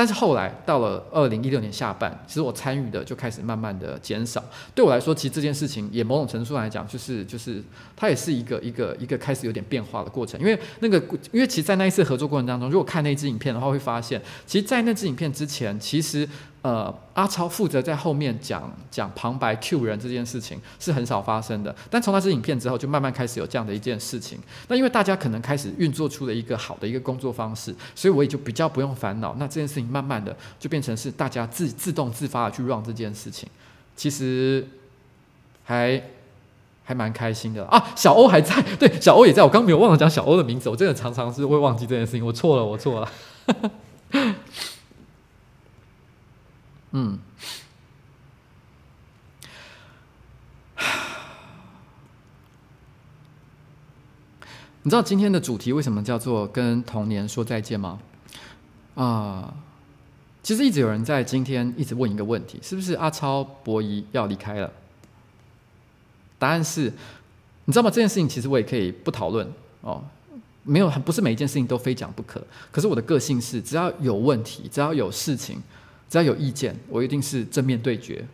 [0.00, 4.42] 但是后来到了二零一六年下半，其实我参与的就开始慢慢的减少。
[4.74, 7.62] 对我来说，其实这件事情也某种程度来讲，就是就是
[7.94, 10.40] 它也是一个一个一个开始有点变化的过程。
[10.40, 10.96] 因为那个，
[11.32, 16.26] 因为其实，在那一次合作过程当中，如果看那支影片的话，会发现，其实，在那支影片之前，其实。
[16.62, 24.38] 呃，阿超负责在后面讲讲旁白 Q 人这件事情是很少发生的，但从那支影片之后，就慢慢开始有这样的一件事情。
[24.68, 29.34] 那因为大家可能开始运作出了一个好的一个工作方式，所以我也就比较不用烦恼。
[29.38, 33.48] 那这件事情慢慢的就变成是大家自自动自发的去 run 这件事情，
[33.96, 34.68] 其实
[35.64, 36.02] 还
[36.84, 37.92] 还蛮开心的啊。
[37.96, 39.42] 小欧还在， 对，小欧也在。
[39.42, 43.10] 我刚没有忘了讲小欧的名字，我真的常常是会忘记这件事情，我错了，我错了。
[46.92, 47.18] 嗯，
[54.82, 58.00] 你知道今天的主题为什么叫做跟童年说再见吗？
[58.96, 59.54] 啊、
[60.42, 64.72] 其实一直有人在今天一直问一个问题，是不是阿超博弈要离开了？
[66.38, 66.92] 答案是，
[67.66, 67.90] 你知道吗？
[67.90, 69.46] 这件事情其实我也可以不讨论
[69.82, 70.02] 哦，
[70.64, 72.44] 没有，不是每一件事情都非讲不可。
[72.72, 75.62] 可是我的个性是，只要有问题，只要有事情。
[76.10, 78.26] 只要有意见，我一定是正面对决，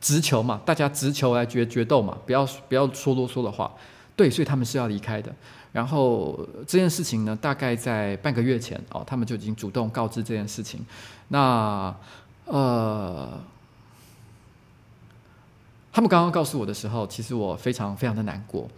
[0.00, 3.72] 直球嘛，大家直球来决决斗嘛，不要不要说啰嗦的话。
[4.16, 5.32] 对，所以他们是要离开的。
[5.72, 10.84] 然后这件事情呢，大概在半个月前哦，他们就已经主动告知这件事情。
[11.28, 11.94] 那
[12.44, 13.40] 呃，
[15.92, 18.68] 他们刚刚告诉我的时候，其实我非常非常的难过。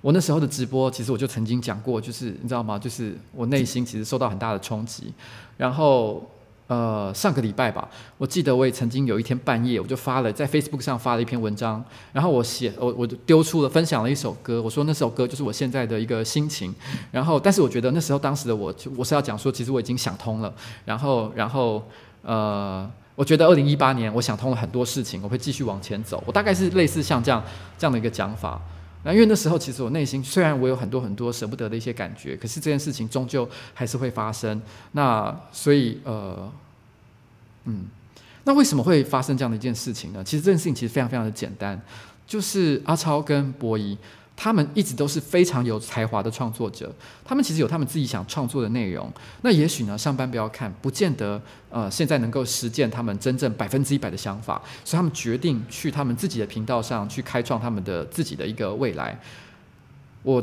[0.00, 2.78] 我那时候的直播，其实我就曾经讲过，就是你知道吗？
[2.78, 5.12] 就是我内心其实受到很大的冲击，
[5.56, 6.24] 然后。
[6.68, 7.88] 呃，上个礼拜吧，
[8.18, 16.74] 我记得我也曾经有一天半夜，我就发了在 Facebook 上发了一篇文章，然后我写我我就丢出了分享了一首歌，我说那首歌就是我现在的一个心情，
[17.10, 20.52] 然后但是我觉得那时候当时的我就我是要讲说，其实我已经想通了，
[20.84, 21.82] 然后然后
[22.20, 27.42] 呃，我觉得二零一八年我想通了很多事情，我会继续往前走，我大概是类似像这样
[27.78, 28.60] 这样的一个讲法。
[29.08, 34.60] 那因为那时候其实我内心虽然我有很多很多舍不得的一些感觉，可是这件事情终究还是会发生。
[34.92, 36.52] 那所以呃，
[37.64, 37.86] 嗯，
[38.44, 40.22] 那为什么会发生这样的一件事情呢？
[40.22, 41.80] 其实这件事情其实非常非常的简单，
[42.26, 43.96] 就是阿超跟博弈。
[44.40, 49.12] 他们一直都是非常有才华的创作者，他们其实有他们自己想创作的内容。
[49.42, 59.18] 那也许呢，上班不要看，不见得呃现在能够实践他们真正百分之一百的想法，所以他们决定去他们自己的频道上去开创他们的自己的一个未来。
[60.22, 60.40] 我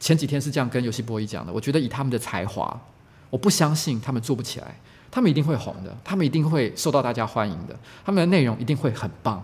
[0.00, 2.80] 前几天是这样跟游戏博弈讲的，我觉得以他们的才华，
[3.30, 4.74] 我不相信他们做不起来，
[5.08, 9.40] 他们一定会红的，他们一定会受到大家欢迎的，他们的内容一定会很棒。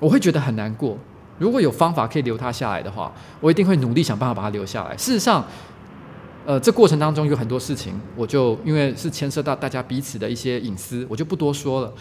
[0.00, 0.96] 我会觉得很难过。
[1.38, 4.96] 如果有方法可以留他下来的话，我一定会努力想办法把他留下来。
[4.96, 5.44] 事实上，
[6.44, 11.92] 呃，这过程当中有很多事情，我就因为是牵涉到大家彼此的一些隐私，我就不多说了。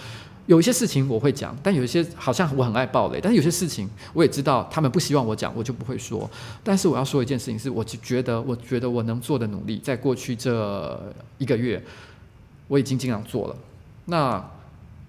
[0.47, 6.29] 有一些事情我会讲，但有一些好像我很爱暴雷，但是有些事情我也知道他们不希望我讲，我就不会说。
[6.63, 11.83] 但是我要说一件事情是，我就觉得，我觉得我能做的努力，在过去这一个月，
[12.69, 13.55] 我已经尽量做了。
[14.05, 14.43] 那。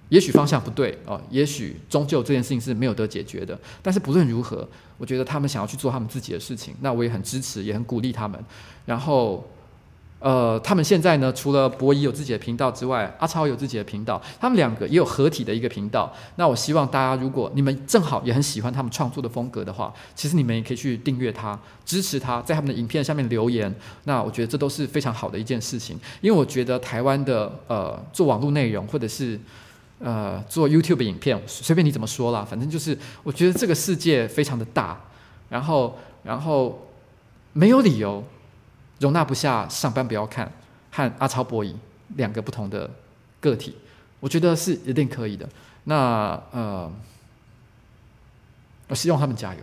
[0.09, 3.59] 也许方向不对哦，也许终究这件事情是没有得解决的。
[3.83, 8.43] 但是不论如何，我觉得他们想要去做他们自己的事情，那我也很支持，也很鼓励他们。
[8.87, 9.47] 然后，
[10.21, 16.13] 呃，他们现在呢，除了博仪有自己的频道之外，阿超有自己的频道，他们两个也有合体的一个频道。
[16.37, 23.73] 那我希望大家，如果你们正好也很喜欢他们创作的风格的话，其实你们也可以去订阅他，支持他，在他们的影片下面留言。
[24.05, 29.39] 那我觉得这都是非常好的一件事情，因为我觉得台湾的呃做网络内容或者是
[30.01, 35.01] 呃做 YouTube 影片，随便你怎么说啦，反正就是我觉得这个世界非常的大，
[35.49, 36.89] 然后然后
[37.53, 38.25] 没有理由。
[39.01, 40.53] 容纳不下上班不要看
[40.91, 41.73] 和阿超博仪
[42.17, 42.91] 两个不同的
[43.41, 43.77] 个体，
[44.19, 45.49] 我觉得是一定可以的。
[45.85, 46.93] 那呃，
[48.89, 49.61] 我希望他们加油。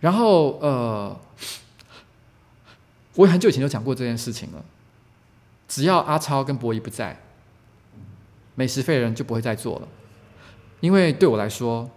[0.00, 1.20] 然后呃，
[3.16, 4.64] 我很久以前就讲过这件事情了。
[5.68, 7.20] 只要阿超跟博仪不在，
[8.54, 9.88] 美食废人就不会再做了。
[10.80, 11.90] 因为对我来说，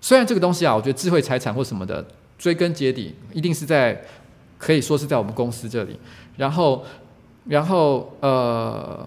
[0.00, 2.06] 虽然这个东西啊，我觉得智慧财产或什么的。
[2.38, 4.02] 追根结底，一定是在，
[4.56, 6.00] 可以说是在我们公司这里。
[6.38, 6.86] 然后，
[7.44, 9.06] 然后，呃，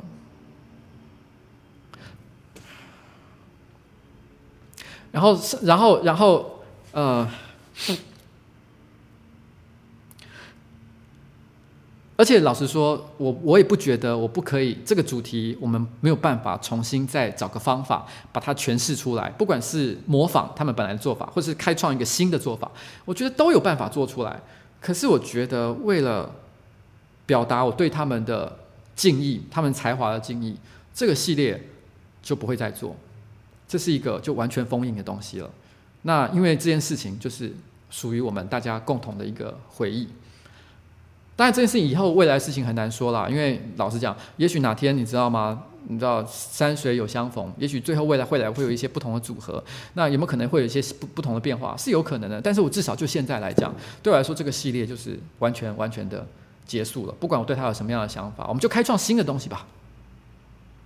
[5.11, 7.27] 然后，然后，然后，呃。
[12.23, 19.29] 而且老实说，我我也不觉得我不可以这个主题，我们没有办法重新再找个方法把它诠释出来。
[19.31, 22.71] 不管是模仿他们本来的做法，或是开创一个新的做法，
[23.03, 24.39] 我觉得都有办法做出来。
[24.79, 26.33] 可是我觉得，为了
[27.25, 28.57] 表达我对他们的
[28.95, 30.55] 敬意，他们才华的敬意，
[30.93, 31.61] 这个系列
[32.21, 32.95] 就不会再做。
[33.67, 35.49] 这是一个就完全封印的东西了。
[36.03, 37.53] 那因为这件事情就是
[37.89, 40.07] 属于我们大家共同的一个回忆。
[41.35, 45.63] 当然，这件事情以后未来事情很难说啦，因为老实讲，也许哪天你知道吗？
[45.87, 49.61] 你知道山水有相逢，也许最后未来未来会有一些不同的组合。
[49.95, 51.75] 那有没有可能会有一些不不同的变化？
[51.75, 52.39] 是有可能的。
[52.39, 56.25] 但是我至少就现在来讲，对我来说，这个系列就是完全完全的
[56.65, 57.13] 结束了。
[57.19, 59.65] 不管我对他有什么样的想法，我们就开创新的东西吧，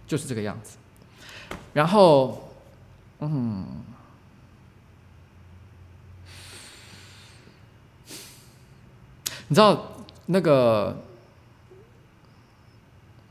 [0.07, 0.77] 就是这个样子。
[1.73, 2.49] 然后，
[3.19, 3.65] 嗯，
[9.47, 9.91] 你知道？
[10.27, 11.03] 那个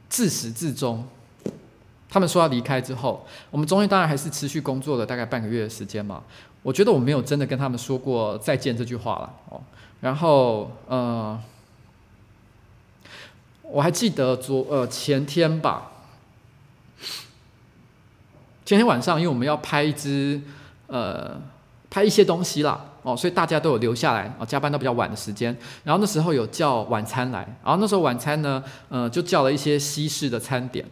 [0.08, 1.06] 自始至终，
[2.08, 6.22] 他们说要离开之后，我们中间当然还是持续工作了大概半个月的时间嘛。
[6.62, 9.60] 我觉得我没有真的跟他们说过再见这句话了哦。
[10.00, 11.40] 然后呃，
[13.62, 15.92] 我还记得昨呃前天吧，
[18.64, 20.40] 前天晚上，因为我们要拍一支
[20.86, 21.40] 呃
[21.88, 22.86] 拍一些东西啦。
[23.06, 25.56] 哦，所以大家都有留下来，哦，加班到比较晚的时间。
[25.84, 30.84] 然后那时候有叫晚餐来，然后那时候晚餐呢，呃，就叫了一些西式的餐点。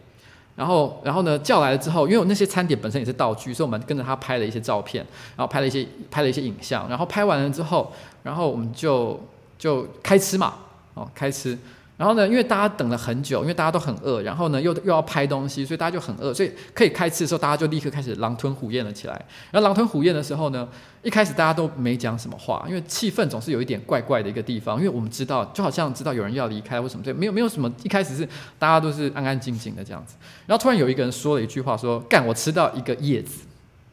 [0.55, 5.05] 然后，然后呢，叫来了之后，因为那些餐点本身也是道具，所以我们跟着他拍了一些照片，
[5.35, 6.87] 然后拍了一些拍了一些影像。
[6.87, 7.91] 然后拍完了之后，
[8.23, 9.19] 然后我们就
[9.57, 10.53] 就开吃嘛，
[10.93, 11.59] 哦，开吃。
[11.97, 19.13] 然后呢，因为大家等了很久，因为大家都很饿，然后呢又又要拍东西，所以大家就很饿，所以可以开吃的时候，大家就立刻开始狼吞虎咽了起来。
[19.49, 20.67] 然后狼吞虎咽的时候呢，
[21.03, 28.27] 一开始大家都没讲什么话，因为气氛总是有一点怪怪的一个地方，因为我们知道，就好像知道有人要离开或什么，对，没有没有什么，一开始是
[28.59, 30.15] 大家都是安安静静的这样子。
[30.45, 33.45] 然后突然有一个人说了一句话，说：“干，我吃到一个叶子。”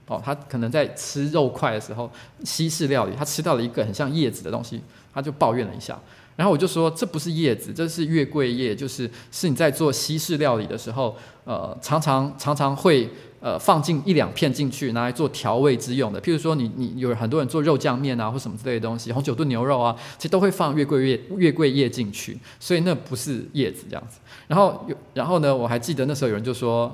[0.08, 2.10] 哦，他可能在吃肉块的时候，
[2.44, 4.82] 西式料理，他吃到了一个很像叶子的东西，
[5.14, 5.98] 他就抱怨了一下。
[6.34, 11.14] 然后我就说，这不是叶子，这是月桂叶，就是是你在做西式料理的时候，
[11.44, 13.06] 呃，常常常常会
[13.40, 16.20] 呃放进一两片进去，拿来做调味之用的。
[16.20, 24.18] 譬如说你，你有很多人做肉酱面啊，或什么之类的东西，红酒炖牛肉啊，其实都会放月桂叶月桂叶进去，所以那不是叶子这样子。
[24.48, 26.90] 然后有然后呢，我还记得那时候有人就说，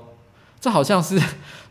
[0.61, 1.17] 这好像是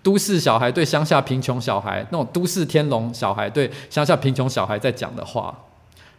[0.01, 5.53] 都市小孩对乡下贫穷小孩，那种都市天龙小孩对乡下贫穷小孩在讲的话。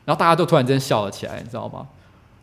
[0.09, 1.86] 然后大家都突然间笑了起来，你知道吗？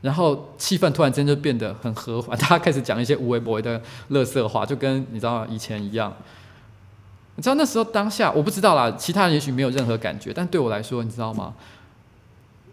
[0.01, 6.15] 然后气氛突然间就变得很和缓，大家开始讲一些无微不微的垃圾话，就跟你知道以前一样。
[7.37, 11.55] 你知道那时候当下，我不知道啦，其他人也许没有任何感觉，但对我来说，你知道吗？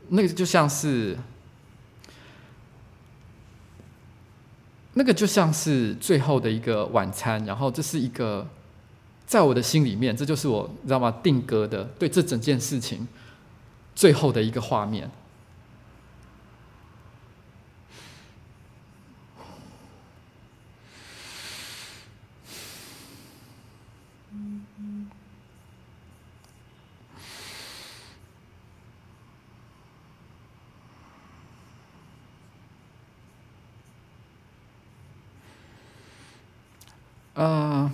[0.09, 1.17] 那个就像是，
[4.93, 8.47] 那个就像是最后的一个晚餐，然后这是一个，
[9.25, 11.11] 在我的心里面，这就是我你知道吗？
[11.23, 13.09] 定格的对这整件事情。
[13.95, 15.11] 最后的一个画面。
[37.35, 37.91] 嗯，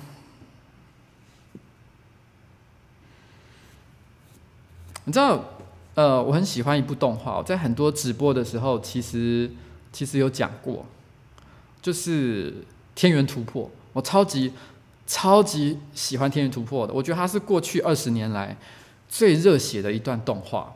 [5.04, 5.57] 你知道？
[5.98, 9.50] 呃，我很喜欢一部动画，我在很多直播的时候，其实
[9.90, 10.86] 其实有讲过，
[11.82, 12.52] 就是
[12.94, 14.52] 《天元突破》，我超级
[15.08, 18.56] 超级喜欢《天元突破》的，我觉得它是过去二十年来
[19.08, 20.72] 最热血的一段动画。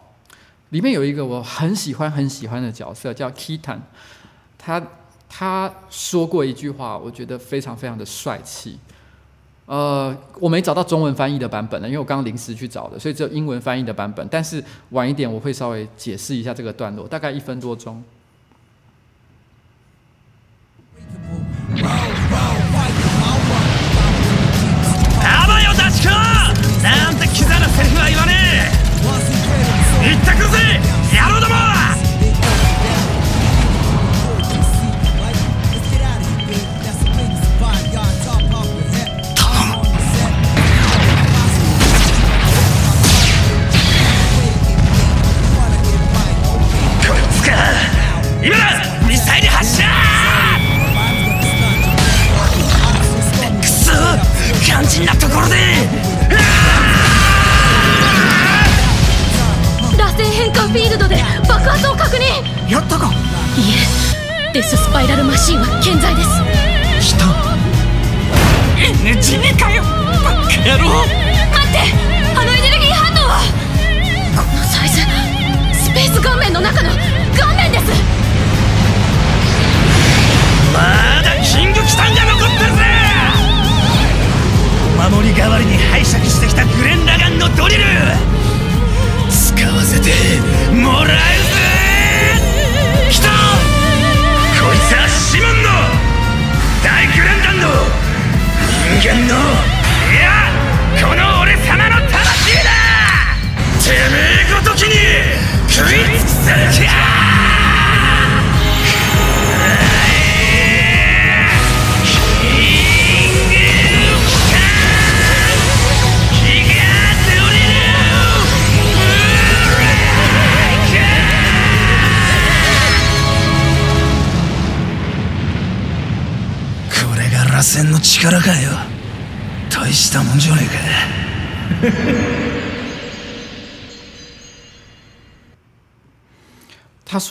[0.71, 3.79] 里面有一个我很喜欢很喜欢的角色，叫 Kitan，
[4.59, 4.85] 他
[5.29, 8.81] 他说过一句话，我觉得非常非常的帅气。
[9.73, 14.29] 呃，我没找到中文翻译的版本了，因为我刚刚临时去找的，所以只有英文翻译的版本。
[14.31, 18.05] 但是晚一点我会稍微解释一下这个段落，大概一分多钟。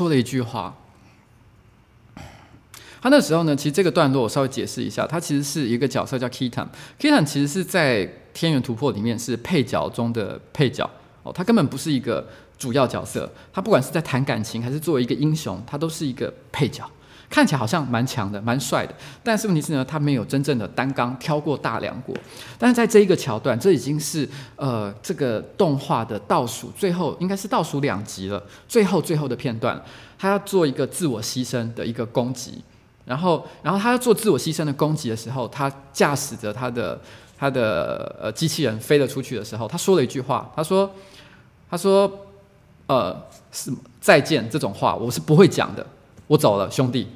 [0.02, 0.76] 说了一句话。
[3.00, 6.68] 他那时候呢，其实这个段落我稍微解释一下，他其实是一个角色叫 Kitan。
[7.00, 10.90] Kitan 其实是在《天元突破》里面是配角中的配角
[11.22, 12.28] 哦，他根本不是一个
[12.58, 13.32] 主要角色。
[13.54, 16.90] 他不管是在谈感情，还是作为一个英雄，他都是一个配角。
[17.32, 22.14] 看起来好像蛮强的，蛮帅的，但是问题是呢，他没有真正的担纲挑过大梁过。
[22.60, 24.28] 但是在这一个桥段，这已经是
[24.58, 29.82] 呃这个动画的倒数最后，应该是倒数两集了，最后最后的片段，
[30.20, 32.62] 他要做一个自我牺牲的一个攻击，
[33.06, 37.00] 然后然后他要做自我牺牲的攻击的时候，他驾驶着他的
[37.40, 40.92] 他的呃机器人飞了出去的时候，他说了一句话，他说
[41.70, 42.12] 他说
[42.88, 43.16] 呃
[43.54, 43.72] 是
[44.02, 45.86] 再见这种话，我是不会讲的，
[46.28, 47.08] 我走了，兄弟。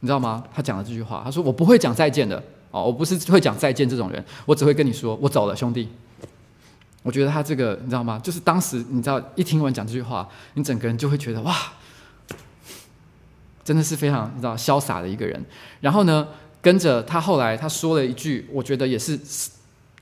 [0.00, 0.44] 你知道吗？
[0.54, 5.88] 他讲了这句话，他说：“我不会讲再见的哦，我不是会讲再见这种人，我只会跟你说，我走了，兄弟。”
[7.04, 8.20] 我觉得他这个，你知道吗？
[8.22, 11.54] 就是当时你知道一听完讲这句话，你整个人就会觉得哇，
[13.64, 15.42] 真的是非常你知道潇洒的一个人。
[15.80, 16.28] 然后呢，
[16.60, 19.18] 跟着他后来他说了一句，我觉得也是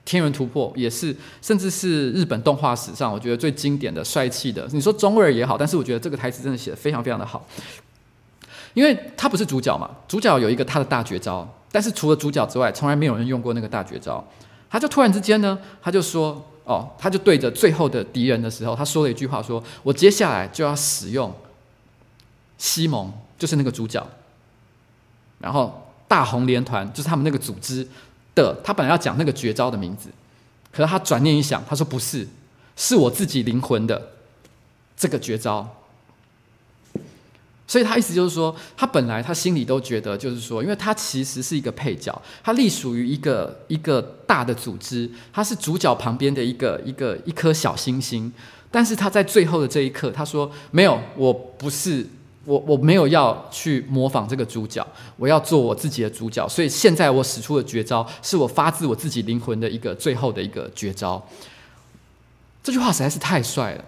[0.04, 4.66] 天人突破，也是甚至是日本动画史上我觉得最经典的帅气的。
[4.72, 7.46] 你说中二也好，但是我觉得这个台词真的写得非常非常的好。
[8.76, 14.22] 因为他不是主角嘛，主角有一个他的大绝招，但是除了主角之外，从来没有人用过那个大绝招。
[14.68, 21.34] 他就突然之间呢，他就说：“哦，他就对着最后的敌人的时候，他说了一句话说，我接下来就要使用
[22.58, 24.06] 西蒙，就是那个主角，
[25.38, 27.88] 然后大红连团就是他们那个组织
[28.34, 28.54] 的。
[28.62, 30.10] 他本来要讲那个绝招的名字，
[30.70, 32.28] 可是他转念一想，他说不是，
[32.76, 34.10] 是我自己灵魂的
[34.94, 35.66] 这个绝招。”
[37.66, 48.32] 所以他意思就是说，他本来他心里都觉得，就是说，因为他其实是一个配角，他隶属于一个一个大的组织，他是主角旁边的一个一个一颗小星星。
[48.70, 52.06] 但是他在最后的这一刻，他说：“没有，我不是
[52.44, 54.86] 我，我没有要去模仿这个主角，
[55.16, 56.46] 我要做我自己的主角。
[56.48, 61.24] 所以现在我使出的绝招，是我发自我自己灵魂的一个最后的一个绝招。”
[62.62, 63.84] 这句话实在是太帅了。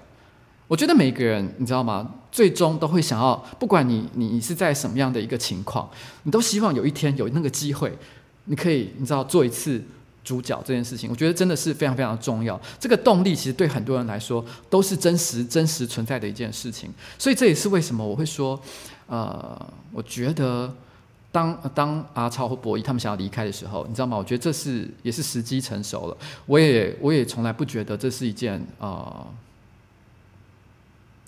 [0.68, 2.08] 我觉得每个人，你知道吗？
[2.30, 5.88] 最终都会想要，不管你你是在什么样的一个情况，
[6.24, 7.96] 你都希望有一天有那个机会，
[8.44, 9.82] 你可以，你知道，做一次
[10.22, 12.60] 主角这件事情，我觉得真的是非常非常重要。
[12.78, 16.92] 这个动力其实对很多人来说都是真实真实存在的一件事情。
[17.18, 18.60] 所以这也是为什么我会说，
[19.06, 20.70] 呃，我觉得
[21.32, 24.18] 当当阿超和博弈他们想要离开的时候，你知道吗？
[24.18, 26.16] 我觉得这是也是时机成熟了。
[26.44, 28.62] 我也我也从来不觉得这是一件。
[28.78, 29.26] 呃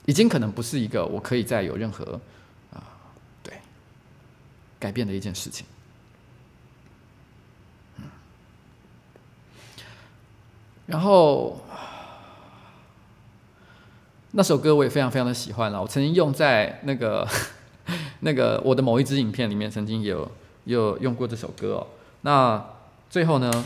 [0.07, 2.21] 已经可能不是一个我可以再有任何
[2.73, 2.83] 啊、
[3.43, 3.55] 对，
[4.79, 5.67] 改变的一件事情。
[7.99, 8.05] 嗯，
[10.87, 11.61] 然后
[14.33, 17.29] 那首歌我也非常非常的喜欢了，我曾经用在那个
[18.21, 20.31] 那个我的某一支影片里面，曾经有
[20.65, 21.87] 有用过这首歌哦。
[22.23, 22.65] 那
[23.09, 23.65] 最后呢，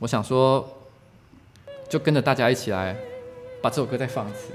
[0.00, 0.80] 我想说，
[1.88, 2.96] 就跟着大家一起来
[3.62, 4.52] 把这首歌再放一次。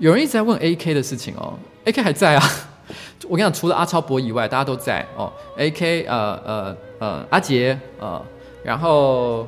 [0.00, 1.52] 有人一直在问 AK 的事情哦
[1.84, 2.42] ，AK 还在啊。
[3.28, 5.30] 我跟你讲，除了阿超博以外，大家都在哦。
[5.58, 8.20] AK 呃呃呃阿杰呃，
[8.64, 9.46] 然后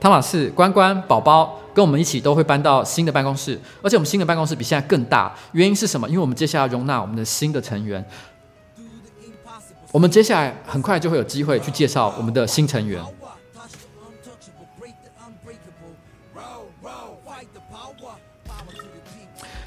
[0.00, 5.32] 汤马士、关关、宝宝跟我们一起都会搬到新的办公室，而且我们新的办公室比现在更大。
[5.52, 6.08] 原因是什么？
[6.08, 8.04] 因为我们接下来容纳我们的新的成员。
[9.92, 13.00] 我们接下来很快就会有机会去介绍我们的新成员。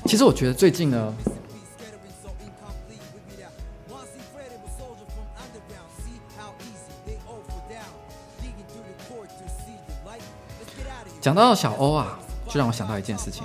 [0.06, 1.14] 其实我觉得最近呢，
[11.22, 13.44] 讲到小欧啊，就让我想到一件事情。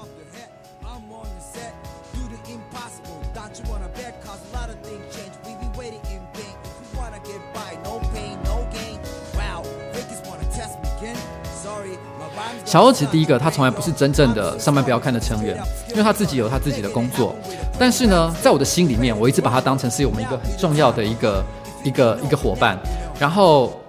[12.74, 15.56] 小欧其实第一个，他从来不是真正的上班不要看的成员，
[15.90, 17.32] 因为他自己有他自己的工作。
[17.78, 21.44] 但是呢，在我的心里面，我一直把他当成是我们一个很重要的一个
[21.84, 22.76] 一个一个伙伴。
[23.16, 23.80] 然后，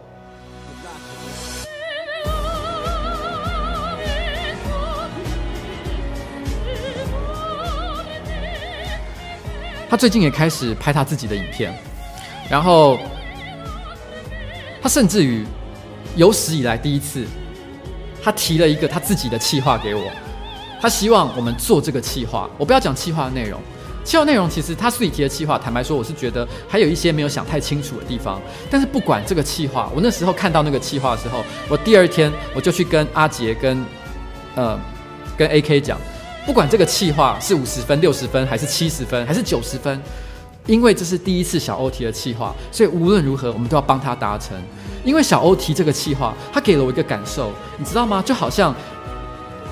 [9.89, 11.73] 他最近也开始拍他自己的影片，
[12.47, 12.99] 然后
[14.79, 15.43] 他甚至于
[16.15, 17.25] 有史以来第一次。
[18.25, 20.01] 他提了一个他自己的企划给我，
[20.81, 22.49] 他希望我们做这个企划。
[22.57, 23.61] 我不要讲企划的内容，
[24.03, 28.41] 企划内容其实他自己提的企划，坦白说，我是觉得还有一些没有想太清楚的地方。
[28.67, 33.85] 但是不管这个企划，我那时候看到那个企划的时候，我第二天我就去跟阿杰跟
[34.55, 34.75] 呃
[35.37, 35.99] 跟 AK 讲，
[36.47, 40.01] 不管这个企划是五十分、六十分，还是七十分，还是九十分，
[40.65, 44.57] 因为这是第一次小欧提的企划，所以无论如何，我们都要帮他达成。
[45.03, 48.23] 因为小欧提这个企划，他给了我一个感受，你知道吗？
[48.25, 48.73] 就好像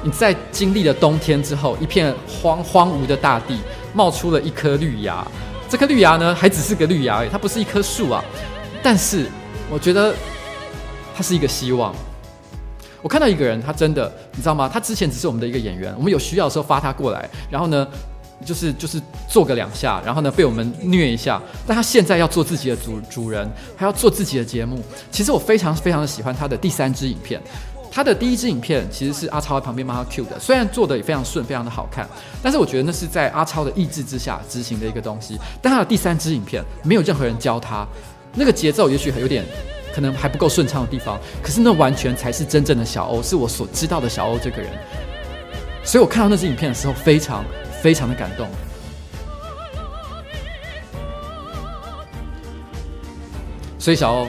[0.04, 3.58] 你在经历了冬天之后，一片荒荒芜的大地
[3.94, 5.26] 冒出了一颗绿芽。
[5.68, 8.24] 这颗绿芽呢，还只是个绿芽而已，它不是一棵树啊。
[8.84, 9.26] 但是
[9.72, 10.14] 我觉得
[11.16, 11.96] 它是一个希望。
[13.02, 14.70] 我看到一个人，他真的，你知道吗？
[14.72, 17.86] 他之前只是我们的一个演员，我们有需要的时候发他过来，然后呢，
[18.44, 21.41] 就是就是做个两下，然后呢被我们虐一下。
[21.66, 24.80] 但他现在要做自己的主主人，还要做自己的节目。
[25.12, 27.41] 其实我非常非常的喜欢他的第三支影片。
[27.96, 32.10] 他的第一支影片其实是阿超在旁边帮他 cue 的，虽然做的也非常顺，非常的好看，
[32.41, 35.38] 但是我觉得那是在阿超的意志之下执行的一个东西。
[35.62, 37.86] 但他的第三支影片没有任何人教他，
[38.34, 39.46] 那个节奏也许还有点
[39.94, 44.72] 可能还不够顺畅的地方，可是那完全才是真正的小欧，是我所知道的小欧这个人。
[45.84, 47.46] 所以我看到那支影片的时候，非常。
[47.84, 48.47] 非常的感动，
[53.77, 54.27] 所以小欧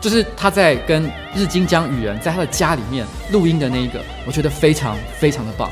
[0.00, 5.70] 就是他在跟日金江雨人在他的家里面录音的那一个，我觉得非常非常的棒。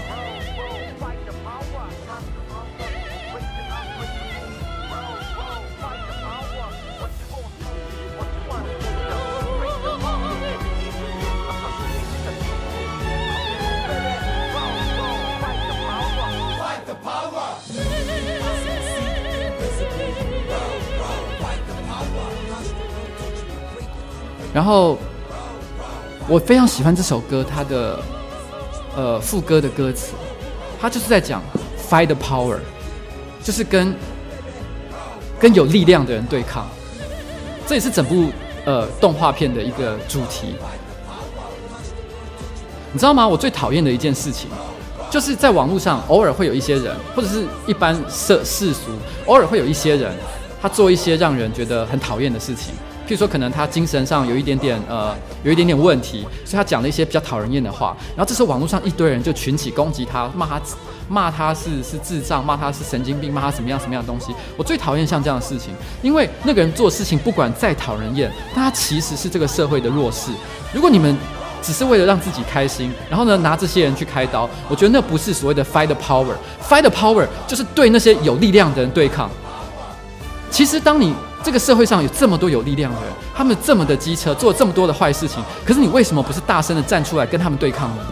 [24.60, 24.98] 然后，
[26.28, 27.98] 我非常喜欢这首歌，它的
[28.94, 30.12] 呃副歌的歌词，
[30.78, 31.42] 它就是在讲
[31.88, 32.58] fight the power，
[33.42, 33.94] 就是跟
[35.40, 36.66] 跟有力量的人对抗。
[37.66, 38.26] 这也是整部
[38.66, 40.54] 呃动画片的一个主题。
[42.92, 43.26] 你知道吗？
[43.26, 44.50] 我最讨厌的一件事情，
[45.08, 48.90] 就是在网络上偶尔会有一些人，或者是一般世世俗，
[49.24, 50.12] 偶尔会有一些人，
[50.60, 52.74] 他做一些让人觉得很讨厌的事情。
[53.10, 60.60] 譬如说可能他精神上有一点点呃有一点点问题，所以他讲了一些比较讨人厌的话，然后这时候网络上一堆人就群起攻击他，骂他
[61.08, 64.32] 骂他是是智障，骂他是神经病，骂他什么样什么样的东西。
[64.56, 70.30] 我最讨厌像这样的事情，因为那个人做事情不管再讨人厌，但他其实是这个社会的弱势。
[70.72, 71.16] 如果你们
[71.60, 79.28] 只是为了让自己开心，然后呢拿这些人去开刀，我觉得那不是所谓的 fight the power，fight the power 就是对那些有力量的人对抗。
[80.48, 81.12] 其实当你
[81.42, 88.02] 这个社会上有这么多有力量的人，他们这么的机车，做这么多的坏事情，可是你为什么不是大声的站出来跟他们对抗呢？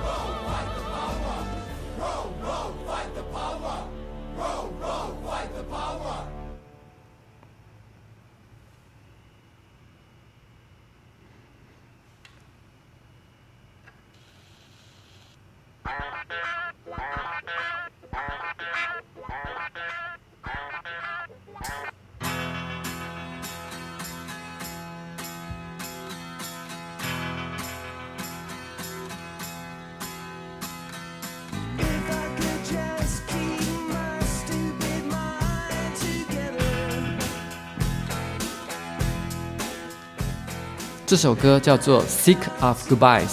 [41.08, 43.24] 这首歌叫做《Sick of Goodbyes》，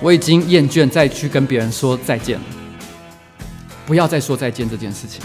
[0.00, 2.44] 我已经厌倦再去跟别人说再见了，
[3.84, 5.20] 不要再说再见这件事情。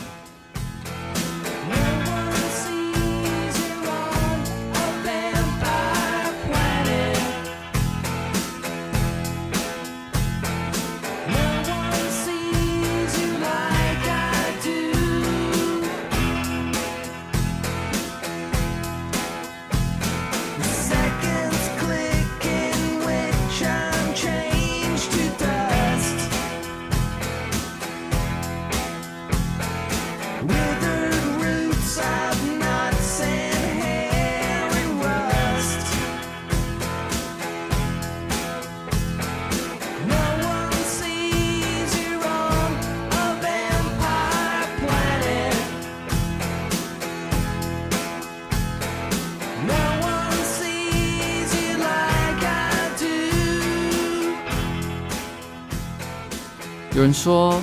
[57.06, 57.62] 人说，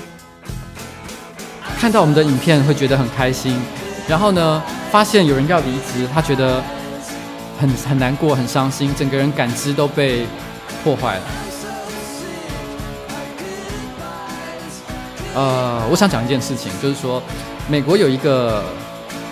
[1.76, 3.60] 看到我们的影片会觉得很开心，
[4.08, 4.62] 然后呢，
[4.92, 6.62] 发现有人要离职，他觉得
[7.58, 10.24] 很很难过、很伤心，整个人感知都被
[10.84, 11.22] 破坏了。
[15.34, 17.20] 呃，我想讲一件事情，就是说，
[17.68, 18.62] 美国有一个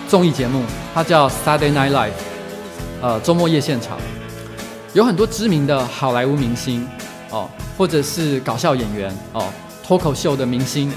[0.09, 0.61] 综艺节目，
[0.93, 2.11] 它叫 Saturday Night Live，
[3.01, 3.97] 呃，周末夜现场，
[4.93, 6.85] 有很多知名的好莱坞明星
[7.29, 7.47] 哦，
[7.77, 9.45] 或者是搞笑演员哦。
[9.91, 10.89] 脱口秀的明星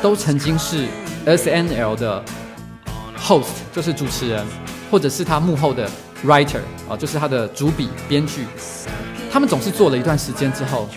[0.00, 0.86] 都曾经是
[1.26, 2.24] SNL 的
[3.18, 4.46] host，就是主持人，
[4.88, 5.90] 或者是他幕后的
[6.24, 8.46] writer 啊，就是他的主笔编剧。
[9.32, 10.88] 他们总是做了一段时间之后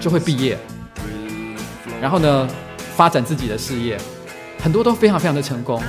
[0.00, 0.56] 就会毕业，
[2.00, 2.48] 然后呢，
[2.96, 3.98] 发展自己的事业，
[4.58, 5.82] 很多都非常非常的成功。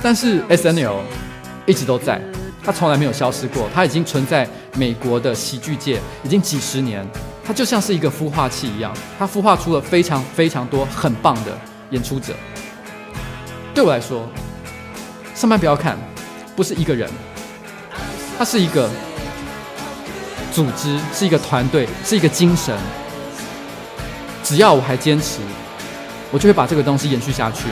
[0.00, 1.00] 但是 SNL
[1.66, 2.22] 一直都在，
[2.62, 7.04] 他从来没有消失过，他已经存在美国的喜剧界已经几十年。
[7.44, 11.58] 它就像是一个孵化器一样，它孵化出了非常非常多很棒的
[11.90, 12.34] 演出者。
[13.74, 14.28] 对我来说，
[15.34, 15.98] 上班不要看，
[16.54, 17.10] 不是一个人，
[18.38, 18.88] 它是一个
[20.52, 22.76] 组织，是一个团队，是一个精神。
[24.44, 25.38] 只要我还坚持，
[26.30, 27.68] 我就会把这个东西延续下去。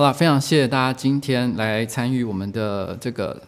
[0.00, 3.38] 好了，非常谢谢大家今天来参与我们的这个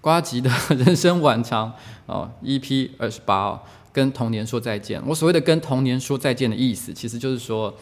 [0.00, 1.72] 瓜吉的人生晚长
[2.06, 3.60] 哦，EP 二十八哦，
[3.92, 5.00] 跟童年说再见。
[5.06, 7.72] 我所谓的跟童年说再见的意思，其实就是说，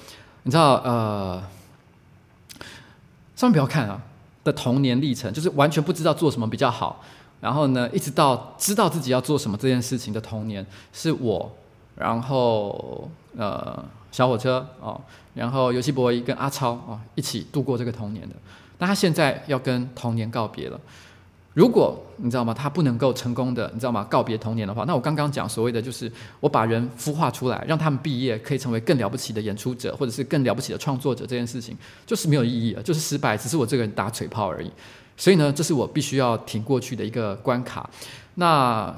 [0.42, 1.42] 你知道呃，
[3.34, 4.02] 上面不要看啊
[4.44, 7.02] 的童年历程，就是完全不知道做什么比较好，
[7.40, 11.51] 然后呢，一直到知道自己要做什么这件事情的童年，是我，
[11.97, 13.82] 然后呃。
[14.11, 15.01] 小火车哦，
[15.35, 18.35] 然后游戏 boy 跟阿超哦一起度过这个童年的，
[18.78, 20.81] 那他现在要跟童年告别了。
[21.53, 22.55] 如果你知道吗？
[22.55, 24.07] 他不能够成功的，你知道吗？
[24.09, 31.77] 告别童年的话，那我刚刚讲所谓的就是我把人孵化出来，让他们毕业可以成为更了不起的演出者，或者是更了不起的创作者，这件事情
[32.07, 34.70] 就是没有意义了，就是失败，只是我这个人打嘴炮而已。
[35.16, 37.91] 所以呢，这是我必须要挺过去的一个关卡。
[38.37, 38.95] 那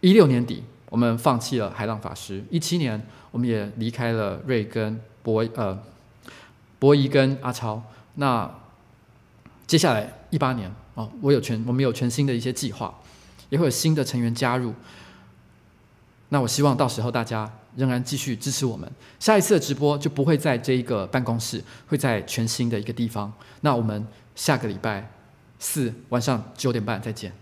[0.00, 5.82] 一六年底，我们放弃了海浪法师；一七年，我们也离开了瑞跟博呃
[6.78, 7.82] 博仪跟阿超。
[8.16, 8.50] 那
[9.66, 10.70] 接下来一八年。
[10.94, 12.92] 哦，我有全，我们有全新的一些计划，
[13.48, 14.74] 也会有新的成员加入。
[16.30, 18.90] 那我希望到时候大家仍然继续支持我们。
[19.20, 23.32] 下一次的直播就不会在这一个办公室，会在全新的一个地方。
[23.60, 24.04] 那我们
[24.34, 25.08] 下个礼拜
[25.60, 27.32] 四晚上九点半再见，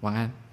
[0.00, 0.45] 晚安。